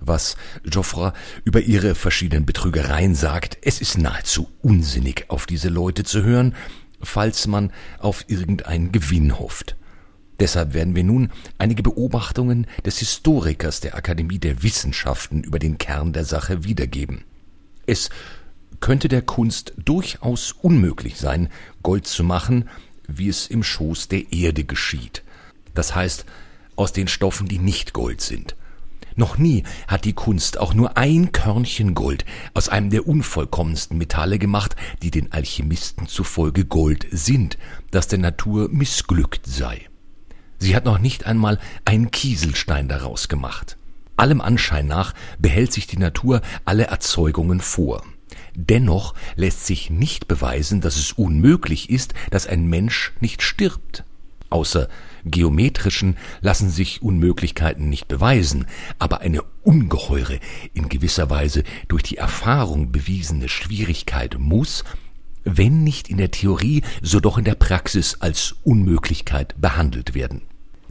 was 0.07 0.37
Geoffroy 0.65 1.13
über 1.45 1.61
ihre 1.61 1.95
verschiedenen 1.95 2.47
Betrügereien 2.47 3.15
sagt. 3.15 3.59
Es 3.63 3.81
ist 3.81 3.99
nahezu 3.99 4.49
unsinnig, 4.63 5.27
auf 5.29 5.47
diese 5.47 5.69
Leute 5.69 6.05
zu 6.05 6.23
hören, 6.23 6.55
falls 7.01 7.47
man 7.47 7.73
auf 7.99 8.25
irgendeinen 8.29 8.93
Gewinn 8.93 9.39
hofft. 9.39 9.77
Deshalb 10.41 10.75
werden 10.75 10.97
wir 10.97 11.05
nun 11.05 11.31
einige 11.59 11.83
Beobachtungen 11.83 12.67
des 12.85 12.99
Historikers 12.99 13.81
der 13.81 13.95
Akademie 13.95 14.39
der 14.39 14.63
Wissenschaften 14.63 15.45
über 15.45 15.59
den 15.59 15.79
Kern 15.79 16.13
der 16.13 16.25
Sache 16.25 16.65
wiedergeben. 16.65 17.25
Es 17.87 18.11
könnte 18.81 19.09
der 19.09 19.23
Kunst 19.23 19.75
durchaus 19.77 20.53
unmöglich 20.53 21.17
sein, 21.19 21.49
Gold 21.83 22.07
zu 22.07 22.25
machen, 22.25 22.69
wie 23.07 23.29
es 23.29 23.47
im 23.47 23.63
Schoß 23.63 24.09
der 24.09 24.33
Erde 24.33 24.65
geschieht. 24.65 25.23
Das 25.75 25.95
heißt, 25.95 26.25
aus 26.77 26.93
den 26.93 27.09
Stoffen, 27.09 27.49
die 27.49 27.59
nicht 27.59 27.93
Gold 27.93 28.21
sind. 28.21 28.57
Noch 29.17 29.39
nie 29.39 29.65
hat 29.87 30.05
die 30.05 30.13
Kunst 30.13 30.59
auch 30.59 30.75
nur 30.75 30.97
ein 30.97 31.33
Körnchen 31.33 31.95
Gold 31.95 32.25
aus 32.55 32.69
einem 32.69 32.91
der 32.91 33.07
unvollkommensten 33.07 33.99
Metalle 33.99 34.39
gemacht, 34.39 34.77
die 35.03 35.11
den 35.11 35.33
Alchemisten 35.33 36.07
zufolge 36.07 36.65
Gold 36.65 37.07
sind, 37.11 37.59
das 37.91 38.09
der 38.09 38.19
Natur 38.19 38.69
missglückt 38.71 39.47
sei. 39.47 39.89
Sie 40.59 40.77
hat 40.77 40.85
noch 40.85 40.99
nicht 40.99 41.27
einmal 41.27 41.59
einen 41.85 42.11
Kieselstein 42.11 42.89
daraus 42.89 43.29
gemacht. 43.29 43.77
Allem 44.17 44.41
Anschein 44.41 44.87
nach 44.87 45.15
behält 45.39 45.73
sich 45.73 45.87
die 45.87 45.99
Natur 45.99 46.41
alle 46.65 46.85
Erzeugungen 46.85 47.61
vor. 47.61 48.03
Dennoch 48.55 49.15
lässt 49.35 49.67
sich 49.67 49.91
nicht 49.91 50.29
beweisen, 50.29 50.81
dass 50.81 50.97
es 50.97 51.13
unmöglich 51.13 51.91
ist, 51.91 52.15
dass 52.31 52.47
ein 52.47 52.67
Mensch 52.67 53.13
nicht 53.21 53.43
stirbt. 53.43 54.05
Außer 54.53 54.89
geometrischen 55.25 56.19
lassen 56.43 56.69
sich 56.69 57.01
Unmöglichkeiten 57.01 57.89
nicht 57.89 58.07
beweisen, 58.07 58.67
aber 58.99 59.23
eine 59.23 59.43
ungeheure, 59.63 60.41
in 60.75 60.91
gewisser 60.91 61.31
Weise 61.31 61.65
durch 61.89 62.03
die 62.03 62.19
Erfahrung 62.19 62.93
bewiesene 62.93 63.49
Schwierigkeit 63.49 64.37
muss, 64.39 64.85
wenn 65.45 65.83
nicht 65.83 66.11
in 66.11 66.19
der 66.19 66.31
Theorie, 66.31 66.83
so 67.01 67.19
doch 67.19 67.39
in 67.39 67.45
der 67.45 67.55
Praxis 67.55 68.19
als 68.21 68.55
Unmöglichkeit 68.63 69.55
behandelt 69.59 70.15
werden. 70.15 70.43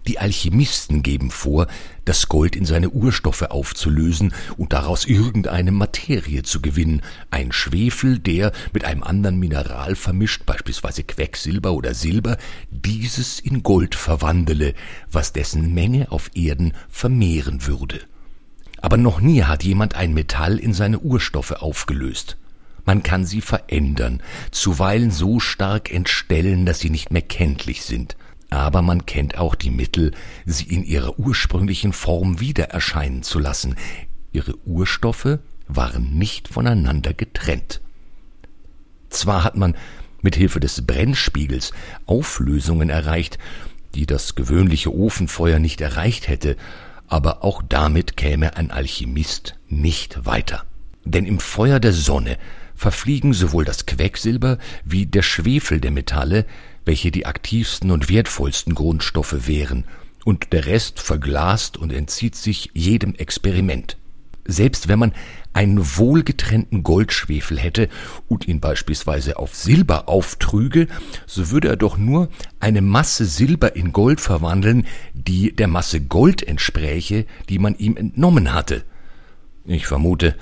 Die 0.08 0.18
Alchemisten 0.18 1.04
geben 1.04 1.30
vor, 1.30 1.68
das 2.06 2.28
Gold 2.28 2.56
in 2.56 2.66
seine 2.66 2.90
Urstoffe 2.90 3.44
aufzulösen 3.44 4.34
und 4.58 4.74
daraus 4.74 5.06
irgendeine 5.06 5.72
Materie 5.72 6.42
zu 6.42 6.60
gewinnen, 6.60 7.02
ein 7.30 7.52
Schwefel, 7.52 8.18
der 8.18 8.52
mit 8.74 8.84
einem 8.84 9.04
anderen 9.04 9.38
Mineral 9.38 9.96
vermischt, 9.96 10.46
beispielsweise 10.48 11.04
Quecksilber 11.04 11.74
oder 11.74 11.94
Silber, 11.94 12.38
dieses 12.72 13.40
in 13.40 13.62
Gold 13.62 13.94
verwandele, 13.94 14.74
was 15.12 15.34
dessen 15.34 15.74
Menge 15.76 16.12
auf 16.12 16.32
Erden 16.34 16.74
vermehren 16.90 17.68
würde. 17.68 18.02
Aber 18.82 18.98
noch 18.98 19.22
nie 19.22 19.44
hat 19.44 19.64
jemand 19.64 19.94
ein 19.94 20.16
Metall 20.16 20.58
in 20.58 20.74
seine 20.74 20.98
Urstoffe 21.00 21.52
aufgelöst. 21.52 22.38
Man 22.86 23.04
kann 23.04 23.26
sie 23.26 23.42
verändern, 23.42 24.24
zuweilen 24.50 25.12
so 25.12 25.40
stark 25.40 25.92
entstellen, 25.94 26.66
dass 26.66 26.80
sie 26.80 26.90
nicht 26.90 27.12
mehr 27.12 27.22
kenntlich 27.22 27.84
sind 27.84 28.16
aber 28.52 28.82
man 28.82 29.06
kennt 29.06 29.38
auch 29.38 29.56
die 29.56 29.72
Mittel, 29.72 30.12
sie 30.46 30.66
in 30.66 30.84
ihrer 30.84 31.18
ursprünglichen 31.18 31.94
Form 31.94 32.40
wieder 32.40 32.66
erscheinen 32.66 33.24
zu 33.24 33.40
lassen. 33.40 33.76
Ihre 34.34 34.56
Urstoffe 34.68 35.40
waren 35.68 36.18
nicht 36.18 36.50
voneinander 36.50 37.14
getrennt. 37.14 37.82
Zwar 39.10 39.46
hat 39.46 39.56
man 39.56 39.76
mit 40.22 40.36
Hilfe 40.36 40.60
des 40.60 40.86
Brennspiegels 40.86 41.72
Auflösungen 42.06 42.90
erreicht, 42.90 43.40
die 43.96 44.06
das 44.06 44.36
gewöhnliche 44.36 44.94
Ofenfeuer 44.94 45.60
nicht 45.60 45.80
erreicht 45.80 46.28
hätte, 46.28 46.58
aber 47.08 47.44
auch 47.44 47.62
damit 47.68 48.18
käme 48.18 48.58
ein 48.58 48.70
Alchemist 48.70 49.56
nicht 49.70 50.26
weiter. 50.26 50.66
Denn 51.06 51.26
im 51.26 51.40
Feuer 51.40 51.80
der 51.80 51.94
Sonne 51.94 52.38
verfliegen 52.76 53.34
sowohl 53.34 53.64
das 53.64 53.86
Quecksilber 53.86 54.58
wie 54.84 55.06
der 55.06 55.22
Schwefel 55.22 55.80
der 55.80 55.92
Metalle, 55.92 56.46
welche 56.86 57.12
die 57.12 57.26
aktivsten 57.26 57.91
und 57.91 58.10
wertvollsten 58.10 58.76
Grundstoffe 58.76 59.48
wären, 59.48 59.86
und 60.24 60.54
der 60.54 60.67
Rest 60.67 61.00
verglast 61.00 61.78
und 61.78 61.91
entzieht 61.91 62.36
sich 62.36 62.70
jedem 62.74 63.15
Experiment. 63.15 63.98
Selbst 64.46 64.88
wenn 64.88 65.00
man 65.00 65.13
einen 65.54 65.98
wohlgetrennten 65.98 66.84
Goldschwefel 66.84 67.60
hätte 67.60 67.89
und 68.28 68.48
ihn 68.48 68.60
beispielsweise 68.60 69.38
auf 69.38 69.56
Silber 69.56 70.10
auftrüge, 70.10 70.88
so 71.28 71.52
würde 71.52 71.67
er 71.70 71.76
doch 71.76 71.98
nur 71.98 72.30
eine 72.60 72.82
Masse 72.82 73.26
Silber 73.26 73.76
in 73.76 73.94
Gold 73.94 74.20
verwandeln, 74.20 74.88
die 75.13 75.56
der 75.56 75.67
Masse 75.67 76.02
Gold 76.02 76.48
entspräche, 76.48 77.26
die 77.50 77.60
man 77.60 77.76
ihm 77.76 77.98
entnommen 77.98 78.54
hatte. 78.54 78.84
Ich 79.65 79.86
vermute, 79.86 80.36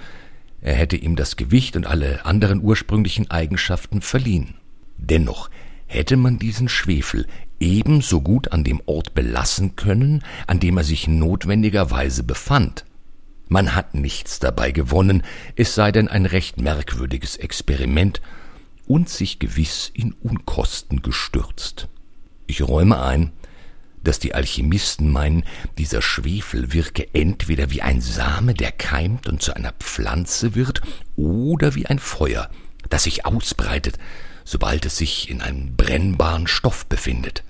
er 0.62 0.76
hätte 0.76 0.96
ihm 0.96 1.16
das 1.16 1.36
Gewicht 1.36 1.76
und 1.76 1.86
alle 1.86 2.26
anderen 2.26 2.62
ursprünglichen 2.62 3.30
Eigenschaften 3.32 4.02
verliehen. 4.02 4.56
Dennoch 4.98 5.50
hätte 5.90 6.16
man 6.16 6.38
diesen 6.38 6.70
Schwefel 6.70 7.26
ebenso 7.60 8.22
gut 8.22 8.52
an 8.54 8.64
dem 8.64 8.82
Ort 8.86 9.14
belassen 9.14 9.76
können, 9.76 10.24
an 10.48 10.60
dem 10.60 10.78
er 10.78 10.84
sich 10.84 11.08
notwendigerweise 11.08 12.24
befand. 12.24 12.86
Man 13.48 13.76
hat 13.76 13.96
nichts 13.96 14.40
dabei 14.40 14.72
gewonnen, 14.72 15.24
es 15.56 15.74
sei 15.74 15.92
denn 15.92 16.08
ein 16.08 16.28
recht 16.28 16.62
merkwürdiges 16.62 17.36
Experiment 17.36 18.22
und 18.86 19.10
sich 19.10 19.40
gewiss 19.40 19.92
in 19.94 20.14
Unkosten 20.14 21.02
gestürzt. 21.02 21.88
Ich 22.46 22.62
räume 22.62 23.02
ein, 23.02 23.32
dass 24.04 24.20
die 24.20 24.36
Alchemisten 24.36 25.12
meinen, 25.12 25.44
dieser 25.80 26.04
Schwefel 26.04 26.72
wirke 26.72 27.08
entweder 27.14 27.72
wie 27.72 27.82
ein 27.82 28.00
Same, 28.00 28.54
der 28.54 28.72
keimt 28.72 29.28
und 29.28 29.42
zu 29.42 29.56
einer 29.56 29.74
Pflanze 29.74 30.54
wird, 30.54 30.82
oder 31.16 31.74
wie 31.74 31.88
ein 31.88 32.00
Feuer, 32.00 32.50
das 32.90 33.04
sich 33.04 33.26
ausbreitet, 33.26 33.98
sobald 34.44 34.86
es 34.86 34.98
sich 34.98 35.30
in 35.30 35.42
einem 35.42 35.76
brennbaren 35.76 36.48
Stoff 36.48 36.86
befindet. 36.86 37.44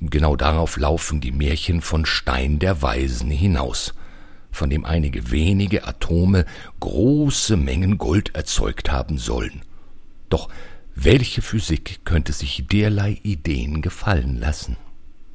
Genau 0.00 0.36
darauf 0.36 0.76
laufen 0.76 1.20
die 1.20 1.32
Märchen 1.32 1.80
von 1.80 2.04
Stein 2.04 2.58
der 2.58 2.82
Weisen 2.82 3.30
hinaus, 3.30 3.94
von 4.50 4.70
dem 4.70 4.84
einige 4.84 5.30
wenige 5.30 5.86
Atome 5.86 6.44
große 6.80 7.56
Mengen 7.56 7.98
Gold 7.98 8.34
erzeugt 8.34 8.90
haben 8.90 9.18
sollen. 9.18 9.62
Doch 10.28 10.48
welche 10.94 11.42
Physik 11.42 12.00
könnte 12.04 12.32
sich 12.32 12.64
derlei 12.70 13.18
Ideen 13.22 13.82
gefallen 13.82 14.38
lassen? 14.38 14.76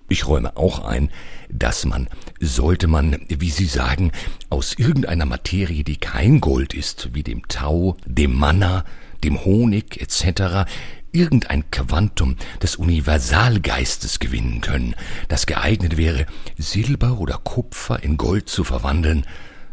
Ich 0.10 0.28
räume 0.28 0.58
auch 0.58 0.84
ein, 0.84 1.10
dass 1.50 1.86
man, 1.86 2.10
sollte 2.40 2.88
man, 2.88 3.18
wie 3.30 3.50
Sie 3.50 3.66
sagen, 3.66 4.12
aus 4.50 4.74
irgendeiner 4.74 5.26
Materie, 5.26 5.86
die 5.86 5.96
kein 5.96 6.42
Gold 6.42 6.74
ist, 6.74 7.14
wie 7.14 7.24
dem 7.24 7.48
Tau, 7.48 7.96
dem 8.06 8.36
Manna, 8.36 8.84
dem 9.24 9.44
Honig 9.44 10.02
etc., 10.02 10.70
irgendein 11.12 11.70
Quantum 11.72 12.38
des 12.62 12.76
Universalgeistes 12.78 14.20
gewinnen 14.20 14.62
können, 14.62 14.96
das 15.28 15.46
geeignet 15.46 15.98
wäre, 15.98 16.26
Silber 16.58 17.20
oder 17.20 17.38
Kupfer 17.38 18.02
in 18.04 18.18
Gold 18.18 18.50
zu 18.50 18.64
verwandeln, 18.64 19.26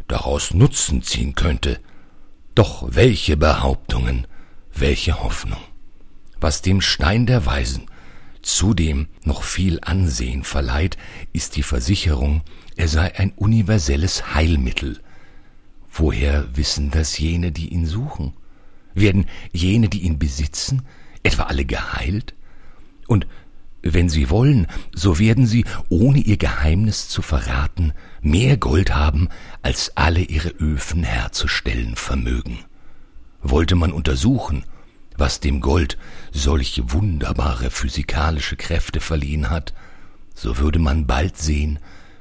daraus 0.07 0.53
Nutzen 0.53 1.01
ziehen 1.01 1.35
könnte. 1.35 1.79
Doch 2.55 2.87
welche 2.91 3.37
Behauptungen, 3.37 4.27
welche 4.73 5.23
Hoffnung. 5.23 5.61
Was 6.41 6.61
dem 6.61 6.81
Stein 6.81 7.25
der 7.25 7.45
Weisen 7.45 7.85
zudem 8.41 9.07
noch 9.23 9.43
viel 9.43 9.79
Ansehen 9.81 10.43
verleiht, 10.43 10.97
ist 11.33 11.55
die 11.55 11.63
Versicherung, 11.63 12.41
er 12.75 12.87
sei 12.87 13.15
ein 13.17 13.33
universelles 13.35 14.33
Heilmittel. 14.33 15.01
Woher 15.91 16.55
wissen 16.55 16.91
das 16.91 17.17
jene, 17.17 17.51
die 17.51 17.69
ihn 17.69 17.85
suchen? 17.85 18.33
Werden 18.99 19.25
jene, 19.51 19.89
die 19.89 20.01
ihn 20.01 20.19
besitzen, 20.19 20.81
etwa 21.23 21.43
alle 21.43 21.65
geheilt? 21.65 22.33
Und 23.07 23.27
wenn 23.81 24.09
sie 24.09 24.29
wollen, 24.29 24.67
so 24.93 25.19
werden 25.19 25.47
sie, 25.47 25.63
ohne 25.87 26.19
ihr 26.19 26.37
Geheimnis 26.37 27.07
zu 27.07 27.21
verraten, 27.21 27.93
mehr 28.21 28.57
Gold 28.57 28.93
haben, 28.93 29.29
als 29.61 29.95
alle 29.95 30.21
ihre 30.21 30.49
Öfen 30.49 31.03
herzustellen 31.03 31.95
vermögen. 31.95 32.59
Wollte 33.41 33.75
man 33.75 33.93
untersuchen, 33.93 34.63
was 35.15 35.39
dem 35.39 35.61
Gold 35.61 35.97
solche 36.31 36.91
wunderbare 36.91 37.69
physikalische 37.69 38.57
Kräfte 38.57 38.99
verliehen 38.99 39.49
hat, 39.49 39.73
so 40.35 40.57
würde 40.57 40.79
man 40.79 41.07
bald 41.07 41.37
sehen, 41.37 41.79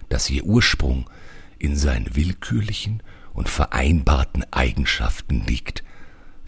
dass 0.09 0.31
ihr 0.31 0.45
Ursprung 0.45 1.11
in 1.59 1.77
seinen 1.77 2.15
willkürlichen 2.15 3.03
und 3.33 3.49
vereinbarten 3.49 4.45
Eigenschaften 4.53 5.45
liegt, 5.47 5.83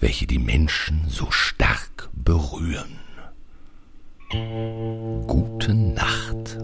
welche 0.01 0.27
die 0.27 0.39
Menschen 0.39 1.05
so 1.09 1.31
stark 1.31 2.09
berühren. 2.13 2.99
Gute 5.27 5.75
Nacht. 5.75 6.59